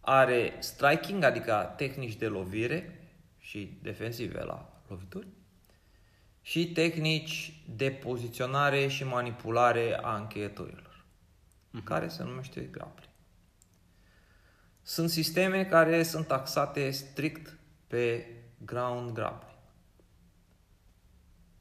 [0.00, 5.26] are striking, adică tehnici de lovire și defensive la lovituri,
[6.42, 11.04] și tehnici de poziționare și manipulare a încheieturilor,
[11.84, 13.08] care se numește grappling.
[14.82, 18.26] Sunt sisteme care sunt taxate strict pe
[18.64, 19.58] ground grappling.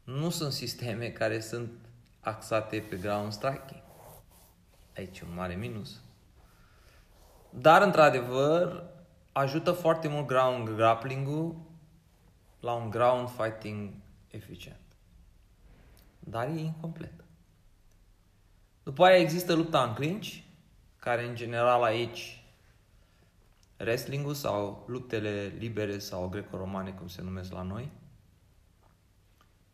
[0.04, 1.72] Nu sunt sisteme care sunt
[2.20, 3.84] axate pe ground striking.
[4.96, 6.02] Aici e un mare minus.
[7.50, 8.84] Dar, într-adevăr,
[9.32, 11.56] ajută foarte mult ground grappling-ul
[12.60, 13.93] la un ground fighting
[14.28, 14.78] eficient.
[16.20, 17.14] Dar e incomplet.
[18.84, 20.28] După aia există lupta în clinch,
[20.97, 22.43] care în general aici
[23.80, 27.91] wrestling-ul sau luptele libere sau greco-romane, cum se numesc la noi,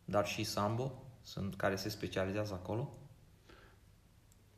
[0.06, 2.94] dar și sambo, sunt care se specializează acolo.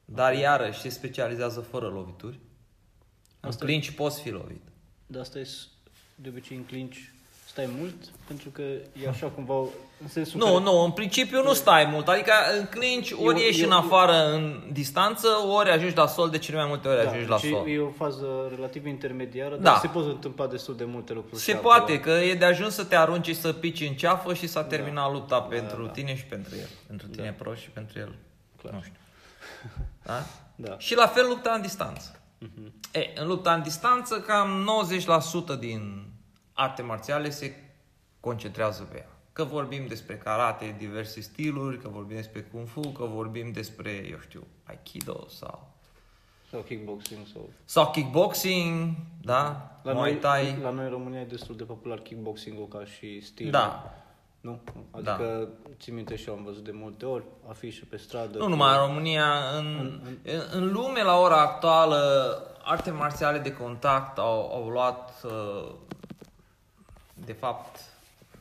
[0.06, 2.40] Dar iarăși se specializează fără lovituri.
[3.48, 4.62] În Asta- clinch poți fi lovit.
[5.08, 5.68] Dar asta e s-
[6.16, 6.96] de obicei în clinch
[7.48, 7.96] stai mult
[8.28, 8.62] pentru că
[9.04, 9.54] e așa cumva
[10.02, 12.08] în sensul Nu, că nu, în principiu nu stai mult.
[12.08, 15.28] Adică în clinch ori Eu- ieși eu- în afară în distanță,
[15.58, 17.68] ori ajungi la sol, de cele mai multe ori ajungi la și sol.
[17.70, 19.62] e o fază relativ intermediară, Da.
[19.62, 21.42] dar se pot întâmpla destul de multe lucruri.
[21.42, 22.00] Se și poate, acolo.
[22.18, 25.12] că e de ajuns să te arunci și să pici în ceafă și s-a terminat
[25.12, 25.90] lupta pentru da.
[25.92, 26.70] tine și pentru el.
[26.88, 28.16] Pentru tine pro și pentru el.
[28.62, 28.74] Clar.
[28.74, 28.94] Nu știu.
[30.04, 30.24] Da?
[30.56, 30.76] Da.
[30.78, 32.20] Și la fel lupta în distanță.
[32.92, 34.70] E, în lupta în distanță, cam
[35.56, 36.06] 90% din
[36.54, 37.56] arte marțiale se
[38.20, 39.10] concentrează pe ea.
[39.34, 44.20] Că vorbim despre karate, diverse stiluri, că vorbim despre kung fu, că vorbim despre, eu
[44.20, 45.76] știu, aikido sau,
[46.50, 47.50] Sau kickboxing sau...
[47.66, 49.72] sau kickboxing, da?
[49.84, 50.58] La Muay noi, Thai.
[50.62, 53.52] la noi în România e destul de popular kickboxing-ul ca și stil.
[53.52, 53.94] Da.
[54.42, 54.62] Nu?
[54.92, 55.48] Adică,
[55.80, 58.38] ții minte și eu am văzut de multe ori afișe pe stradă.
[58.38, 64.18] Nu numai în România, în, în, în lume la ora actuală, arte marțiale de contact
[64.18, 65.72] au, au luat, uh,
[67.14, 67.80] de fapt,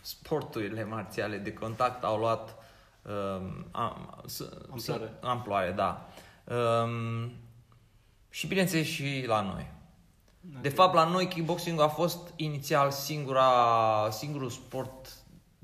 [0.00, 2.54] sporturile marțiale de contact au luat
[3.02, 5.12] um, am, s- Amploare.
[5.20, 6.08] s- amploare, da.
[6.84, 7.30] Um,
[8.30, 9.70] și bineînțeles și la noi.
[10.60, 13.50] De fapt, la noi kickboxing a fost inițial singura,
[14.10, 15.08] singurul sport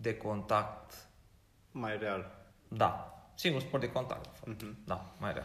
[0.03, 1.07] de contact
[1.71, 2.31] Mai real.
[2.69, 4.63] da, singur sport de contact, de fapt.
[4.63, 4.77] Mhm.
[4.85, 5.45] Da, mai rea.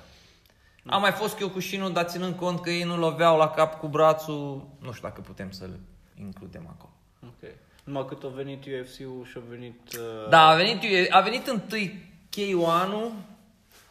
[0.86, 4.68] A mai fost Kyokushinul, dar ținând cont că ei nu loveau la cap cu brațul,
[4.80, 5.80] nu știu dacă putem să-l
[6.20, 6.92] includem acolo.
[7.26, 7.50] Ok.
[7.84, 9.80] Numai cât a venit UFC-ul și a venit...
[9.98, 12.92] Uh, Da, a venit, a venit întâi K1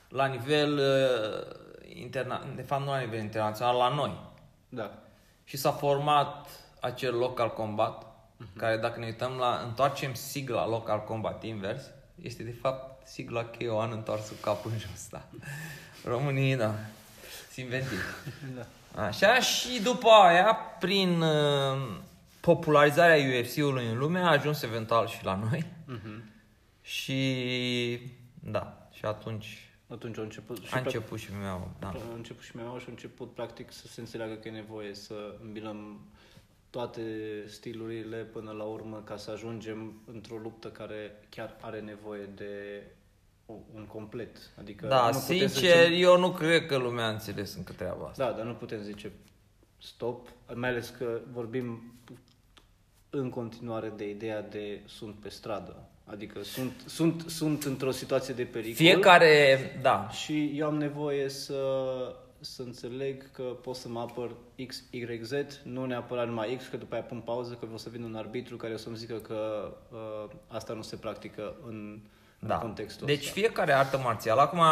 [0.09, 1.57] la nivel uh,
[1.95, 4.21] interna- de fapt nu la nivel internațional, la noi.
[4.69, 4.91] Da.
[5.45, 6.49] Și s-a format
[6.81, 8.07] acel local combat,
[8.57, 11.83] care dacă ne uităm la, întoarcem sigla local combat invers,
[12.23, 15.25] este de fapt sigla K1 întoarsă cu capul în jos, da.
[16.05, 16.75] Românii, da,
[17.53, 18.03] sunt inventivi.
[18.57, 18.67] da.
[19.03, 21.99] Așa, și după aia, prin uh,
[22.41, 25.67] popularizarea UFC-ului în lume, a ajuns eventual și la noi.
[25.85, 26.31] Mhm.
[26.83, 28.01] Și,
[28.41, 31.87] da, și atunci Atunci a început și a început și meu, da.
[31.87, 35.15] A început și meu și a început practic să se înțeleagă că e nevoie să
[35.43, 36.01] îmbinăm
[36.77, 37.03] toate
[37.47, 42.83] stilurile până la urmă ca să ajungem într-o luptă care chiar are nevoie de
[43.47, 44.37] o- un complet.
[44.59, 47.73] Adică Da, nu putem să sincer, zicem, eu nu cred că lumea a înțeles încă
[47.73, 48.25] treaba asta.
[48.31, 49.13] da, dar nu putem zice
[49.83, 51.95] stop, mai ales că vorbim
[53.11, 55.89] în continuare de ideea de sunt pe stradă.
[56.05, 58.75] Adică sunt, sunt, sunt într-o situație de pericol.
[58.75, 61.57] Fiecare, da, Și eu am nevoie să,
[62.55, 64.31] să înțeleg că pot să mă apăr
[64.67, 65.33] X, Y, Z,
[65.63, 68.57] nu neapărat numai X, că după aia pun pauză, că vreau să vin un arbitru
[68.57, 72.01] care o să-mi zică că uh, asta nu se practică în,
[72.39, 72.55] da.
[72.55, 73.33] în contextul Deci ăsta.
[73.33, 74.63] fiecare artă marțială, acum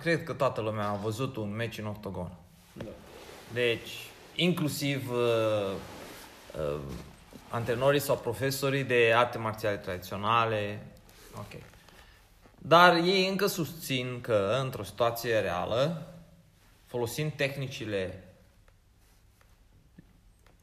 [0.00, 2.32] cred că toată lumea a văzut un meci în octogon.
[2.72, 2.90] Da.
[3.52, 3.90] Deci,
[4.34, 5.72] inclusiv uh,
[6.58, 6.80] uh,
[7.50, 10.86] antrenorii sau profesorii de arte marțiale tradiționale.
[11.36, 11.62] Ok.
[12.58, 16.06] Dar ei încă susțin că, într-o situație reală,
[16.96, 18.24] folosind tehnicile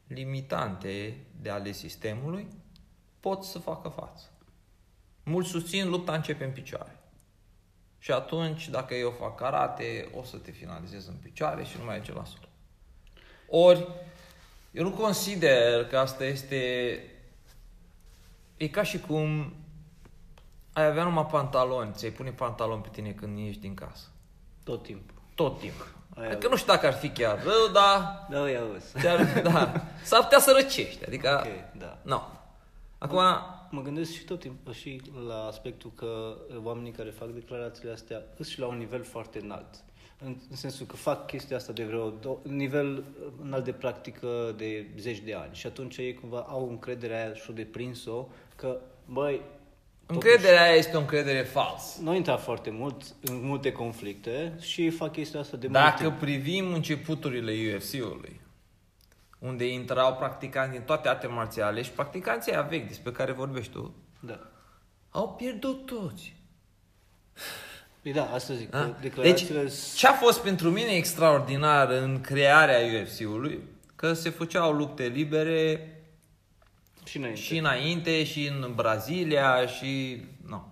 [0.06, 2.48] limitante de ale sistemului,
[3.20, 4.30] pot să facă față.
[5.24, 6.98] Mulți susțin lupta începe în picioare.
[7.98, 11.94] Și atunci, dacă eu fac karate, o să te finalizez în picioare și nu mai
[11.96, 12.48] merge la sol.
[13.48, 13.88] Ori,
[14.70, 17.00] eu nu consider că asta este...
[18.56, 19.54] E ca și cum
[20.72, 24.08] ai avea numai pantaloni, ți-ai pune pantaloni pe tine când ieși din casă.
[24.64, 25.22] Tot timpul.
[25.34, 26.02] Tot timpul.
[26.14, 28.98] Aia Adică nu știu dacă ar fi chiar rău, dar Da, ia auzi.
[28.98, 29.72] ți-ar, da,
[30.04, 31.04] s-ar putea să răcești.
[31.06, 31.98] Adică, Ok, da.
[32.02, 32.22] nu.
[32.98, 33.20] Acum,
[33.70, 38.46] mă gândesc și tot timpul și la aspectul că oamenii care fac declarațiile astea sunt
[38.46, 39.68] și la un nivel foarte înalt.
[40.24, 43.04] În, în sensul că fac chestia asta de vreo do- nivel
[43.42, 47.52] înalt de practică de zeci de ani și atunci ei cumva au încrederea aia și-o
[47.52, 49.40] deprins-o că, băi,
[50.06, 52.00] Încrederea aia este o încredere falsă.
[52.02, 56.18] nu intra foarte mult în multe conflicte și fac chestia asta de mult Dacă timp.
[56.18, 58.40] privim începuturile UFC-ului,
[59.38, 63.94] unde intrau practicanți din toate arte marțiale și practicanții aia vechi despre care vorbești tu,
[64.20, 64.38] Da.
[65.10, 66.34] au pierdut toți.
[68.02, 68.78] Păi da, asta zic, Da?
[68.78, 69.70] că Deci, declarațiile...
[69.96, 73.60] ce a fost pentru mine extraordinar în crearea UFC-ului,
[73.96, 75.88] că se făceau lupte libere
[77.04, 77.40] și înainte.
[77.40, 80.22] și înainte, și în Brazilia, și...
[80.46, 80.66] Nu.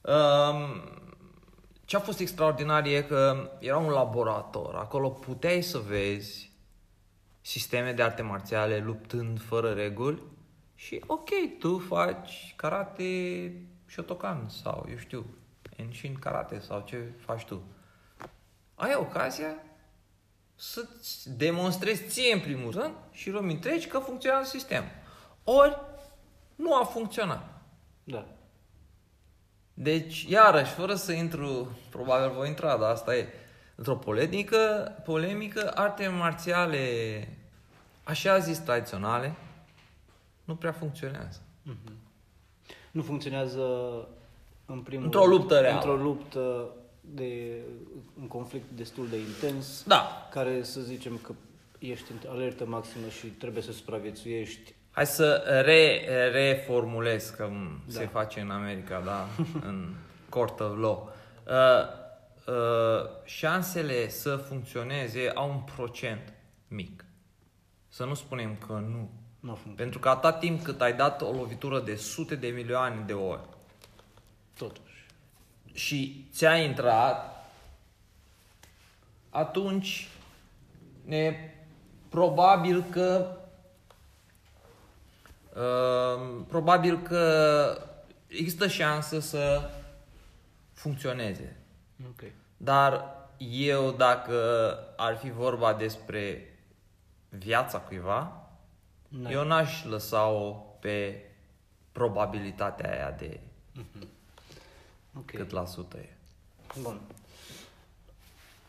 [0.00, 0.82] Um,
[1.84, 4.74] ce a fost extraordinar e că era un laborator.
[4.74, 6.50] Acolo puteai să vezi
[7.40, 10.22] sisteme de arte marțiale luptând fără reguli
[10.74, 11.28] și ok,
[11.58, 13.52] tu faci karate
[13.86, 15.26] Shotokan sau eu știu,
[15.76, 17.62] Enshin karate sau ce faci tu.
[18.74, 19.54] Ai ocazia
[20.54, 24.90] să-ți demonstrezi ție în primul rând și lumii întregi că funcționează sistemul.
[25.44, 25.78] Ori
[26.56, 27.62] nu a funcționat.
[28.04, 28.26] Da.
[29.74, 33.28] Deci, iarăși, fără să intru, probabil voi intra, dar asta e,
[33.74, 36.78] într-o polemică, polemică, arte marțiale,
[38.04, 39.34] așa zis tradiționale,
[40.44, 41.40] nu prea funcționează.
[42.90, 43.62] Nu funcționează
[44.66, 45.74] în primul Într-o luptă reală.
[45.74, 46.68] Într-o luptă
[47.00, 47.60] de
[48.20, 51.32] un conflict destul de intens, Da, care să zicem că
[51.78, 54.74] ești în alertă maximă și trebuie să supraviețuiești.
[55.00, 57.92] Hai să re, reformulez, că da.
[57.92, 58.08] se Da.
[58.08, 59.26] face în America, da,
[59.68, 59.94] în
[60.28, 61.12] court of law.
[61.46, 61.54] Uh,
[62.54, 66.32] uh, șansele să funcționeze au un procent
[66.68, 67.04] mic.
[67.88, 69.10] Să nu spunem că nu.
[69.40, 69.74] Nu funcționează.
[69.76, 73.48] Pentru că atât timp cât ai dat o lovitură de sute de milioane de ori
[74.56, 75.06] Totuși.
[75.72, 77.50] și ți-a intrat,
[79.30, 80.08] atunci
[81.08, 81.34] e
[82.08, 83.39] probabil că uh,
[86.48, 87.76] probabil că
[88.26, 89.70] există șansă să
[90.72, 91.56] funcționeze.
[92.08, 92.22] Ok.
[92.56, 93.04] Dar
[93.38, 94.34] eu, dacă
[94.96, 96.44] ar fi vorba despre
[97.28, 98.48] viața cuiva,
[99.08, 99.32] N-ai.
[99.32, 101.24] eu n-aș lăsa-o pe
[101.92, 103.40] probabilitatea aia de
[105.16, 105.30] Ok.
[105.30, 106.08] cât la sută e.
[106.80, 107.00] Bun.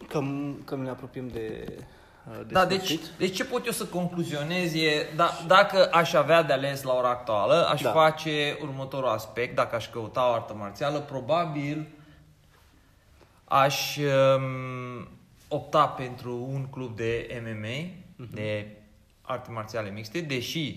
[0.08, 1.84] Cam, cam ne apropiem de, uh,
[2.24, 3.06] de Da, deci, sfârșit.
[3.18, 7.10] deci ce pot eu să concluzionez e, da, dacă aș avea de ales la ora
[7.10, 7.92] actuală, aș Da.
[7.92, 11.88] face următorul aspect, dacă aș căuta o artă marțială, probabil
[13.44, 15.08] aș um,
[15.48, 17.90] opta pentru un club de MMA,
[18.34, 18.68] de
[19.22, 20.76] arte marțiale mixte, deși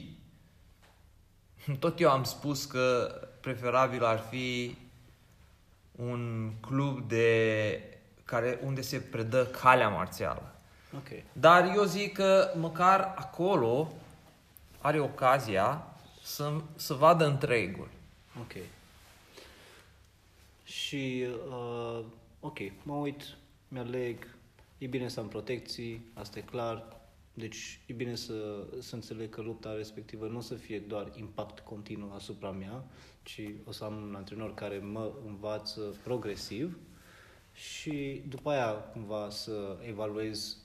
[1.78, 4.76] tot eu am spus că preferabil ar fi
[5.92, 7.80] un club de
[8.24, 10.53] care unde se predă calea marțială.
[10.96, 11.22] Ok.
[11.32, 13.92] Dar eu zic că măcar acolo
[14.80, 15.86] are ocazia
[16.22, 17.88] să, să vadă întregul.
[18.40, 18.52] Ok.
[20.64, 22.04] Și, uh,
[22.40, 23.36] ok, mă uit,
[23.68, 24.36] mi-aleg,
[24.78, 26.86] e bine să am protecții, asta e clar.
[27.34, 31.58] Deci e bine să, să înțeleg că lupta respectivă nu o să fie doar impact
[31.58, 32.84] continuu asupra mea,
[33.22, 36.78] ci o să am un antrenor care mă învață progresiv
[37.52, 40.56] și după aia cumva să evaluez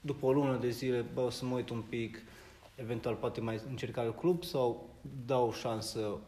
[0.00, 2.18] după o lună de zile, bă, o să mă uit un pic,
[2.74, 4.88] eventual poate mai încerca alt club sau
[5.26, 6.18] dau o șansă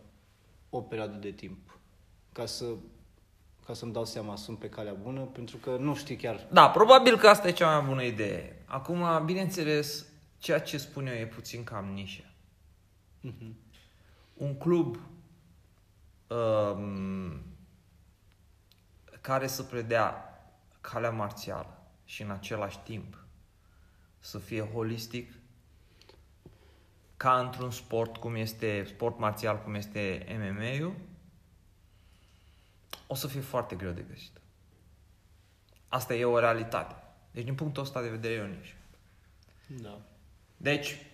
[0.71, 1.79] o perioadă de timp
[2.33, 2.65] ca să
[3.67, 7.17] ca să-mi dau seama sunt pe calea bună, pentru că nu știi chiar Da, probabil
[7.17, 8.63] că asta e cea mai bună idee.
[8.67, 10.07] Acum, bineînțeles,
[10.39, 12.23] ceea ce spun eu e puțin cam nișă.
[13.21, 13.57] Mhm.
[14.35, 14.99] Un club
[16.27, 17.43] um,
[19.21, 20.25] care să predea
[20.81, 23.20] calea marțială și în același timp
[24.21, 25.33] să fie holistic
[27.17, 30.95] ca într-un sport cum este sport marțial cum este MMA-ul
[33.07, 34.41] o să fie foarte greu de găsit.
[35.89, 36.95] Asta e o realitate.
[37.31, 38.75] Deci din punctul ăsta de vedere e o nișă.
[39.67, 39.99] da.
[40.57, 41.07] Deci,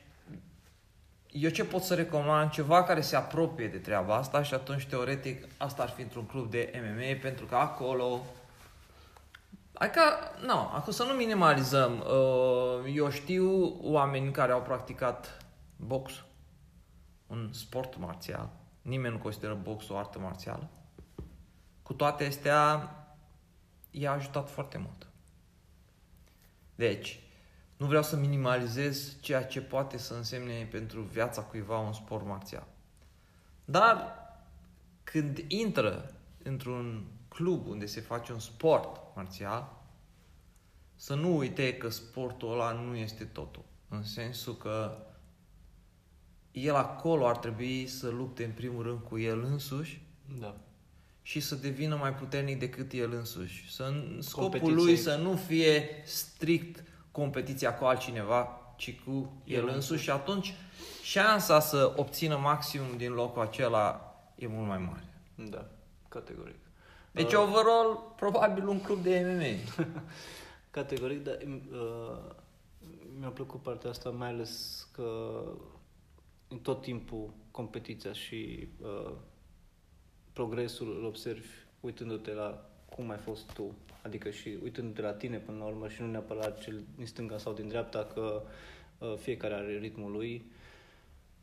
[1.31, 2.51] eu ce pot să recomand?
[2.51, 6.51] Ceva care se apropie de treaba asta și atunci, teoretic, asta ar fi într-un club
[6.51, 8.25] de MMA, pentru că acolo...
[9.79, 10.01] Adică,
[10.41, 11.99] nu, acum să nu minimalizăm.
[11.99, 15.45] Uh, Eu știu oameni care au practicat
[15.77, 16.25] box,
[17.27, 18.51] un sport marțial.
[18.83, 20.71] Nimeni nu consideră boxul o artă marțială.
[21.83, 22.91] Cu toate astea,
[23.91, 25.07] i-a ajutat foarte mult.
[26.75, 27.21] Deci,
[27.77, 32.67] nu vreau să minimalizez ceea ce poate să însemne pentru viața cuiva un sport marțial.
[33.65, 34.19] Dar
[35.03, 39.85] când intră într-un club unde se face un sport marțial,
[40.95, 43.65] să nu uite că sportul ăla nu este totul.
[43.89, 44.99] În sensul că
[46.51, 50.03] el acolo ar trebui să lupte în primul rând cu el însuși
[50.39, 50.57] Da.
[51.23, 53.73] și să devină mai puternic decât el însuși.
[53.75, 54.75] Să, scopul Competiție.
[54.85, 60.55] lui să nu fie strict competiția cu altcineva, ci cu el, El însuși și atunci
[61.03, 65.05] șansa să obțină maximum din locul acela e mult mai mare.
[65.35, 65.67] Da,
[66.09, 66.57] categoric.
[67.17, 69.85] Deci, Uh, overall, probabil un club de MMA.
[70.71, 71.39] Categoric, dar
[71.73, 72.35] uh,
[73.19, 75.41] mi-a plăcut partea asta, mai ales că
[76.49, 79.13] în tot timpul competiția și uh,
[80.33, 81.49] progresul îl observi
[81.81, 86.01] uitându-te la cum ai fost tu, adică și uitându-te la tine până la urmă și
[86.01, 88.43] nu neapărat cel din stânga sau din dreapta, că
[88.99, 90.51] uh, fiecare are ritmul lui,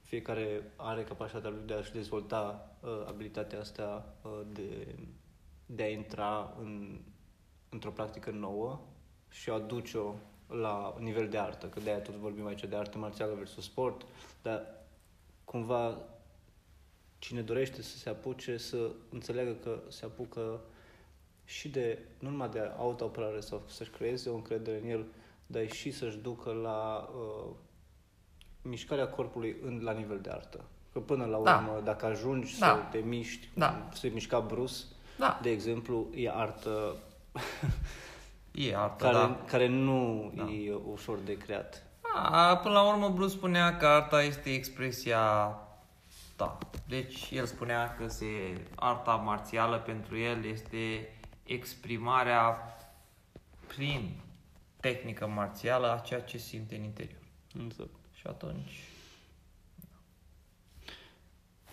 [0.02, 4.96] fiecare are capacitatea lui de a-și dezvolta uh, abilitatea asta uh, de,
[5.66, 7.00] de a intra în,
[7.70, 8.80] într-o practică nouă
[9.30, 10.14] și a aduce-o
[10.48, 14.06] la nivel de artă, că de-aia tot vorbim aici de artă marțială versus sport,
[14.42, 14.66] dar
[15.44, 15.98] cumva
[17.20, 20.62] cine dorește să se apuce să înțeleagă că se apucă
[21.46, 25.06] și de, nu numai de autoapărare sau să-și creeze o încredere în el,
[25.46, 27.52] dar și să-și ducă la uh,
[28.62, 30.64] mișcarea corpului în, la nivel de artă.
[30.92, 31.56] Că până la Da.
[31.56, 32.66] urmă, dacă ajungi Da.
[32.92, 33.90] să te miști, Da.
[33.94, 34.88] să-i mișca brus,
[35.18, 36.96] Da, de exemplu, e artă
[38.52, 39.40] e artă, care, da.
[39.48, 40.44] care nu Da.
[40.44, 41.84] e ușor de creat.
[42.16, 45.56] A, până la urmă, Bruce spunea că arta este expresia
[46.36, 46.58] ta.
[46.88, 48.26] Deci, el spunea că se,
[48.76, 51.10] arta marțială pentru el este
[51.44, 52.78] exprimarea
[53.68, 54.20] prin
[54.80, 57.22] tehnică marțială a ceea ce simte în interior.
[57.66, 57.96] Exact.
[58.14, 58.94] Și atunci,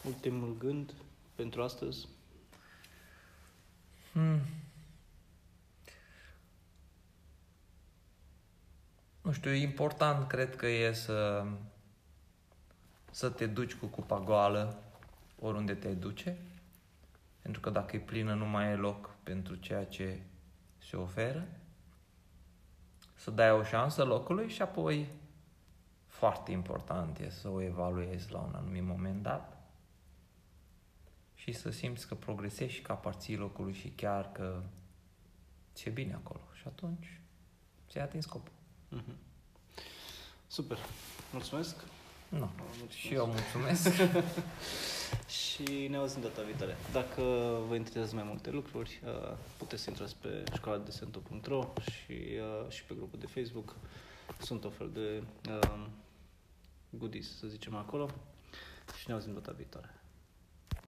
[0.05, 0.95] Ultimul gând
[1.35, 2.09] pentru astăzi.
[4.13, 4.41] Hmm,
[9.23, 11.45] nu știu, important cred că e să,
[13.11, 14.83] să te duci cu cupa goală
[15.41, 16.37] oriunde te duce,
[17.43, 20.21] pentru că dacă e plină nu mai e loc pentru ceea ce
[20.79, 21.47] se oferă,
[23.15, 25.09] să dai o șansă locului și apoi,
[26.07, 29.60] foarte important e să o evaluezi la un anumit moment dat
[31.43, 34.63] și să simți că progresezi și că aparții locului și chiar că
[35.75, 36.41] ți-e bine acolo.
[36.55, 37.21] Și atunci
[37.89, 38.53] ți-ai atins scopul.
[38.89, 39.17] Mhm.
[40.47, 40.79] Super.
[41.33, 41.77] Mulțumesc.
[42.29, 42.51] Nu.
[42.59, 42.97] Mulțumesc.
[42.97, 43.89] Și eu mulțumesc.
[45.41, 46.77] Și ne auzim data viitoare.
[46.93, 47.23] Dacă
[47.69, 52.71] vă interesează mai multe lucruri, uh, puteți să intrați pe școala de sento.ro și, uh,
[52.71, 53.77] și pe grupul de Facebook.
[54.39, 55.87] Sunt o fel de uh,
[56.91, 58.11] goodies, să zicem acolo.
[58.99, 60.00] Și ne auzim data viitoare.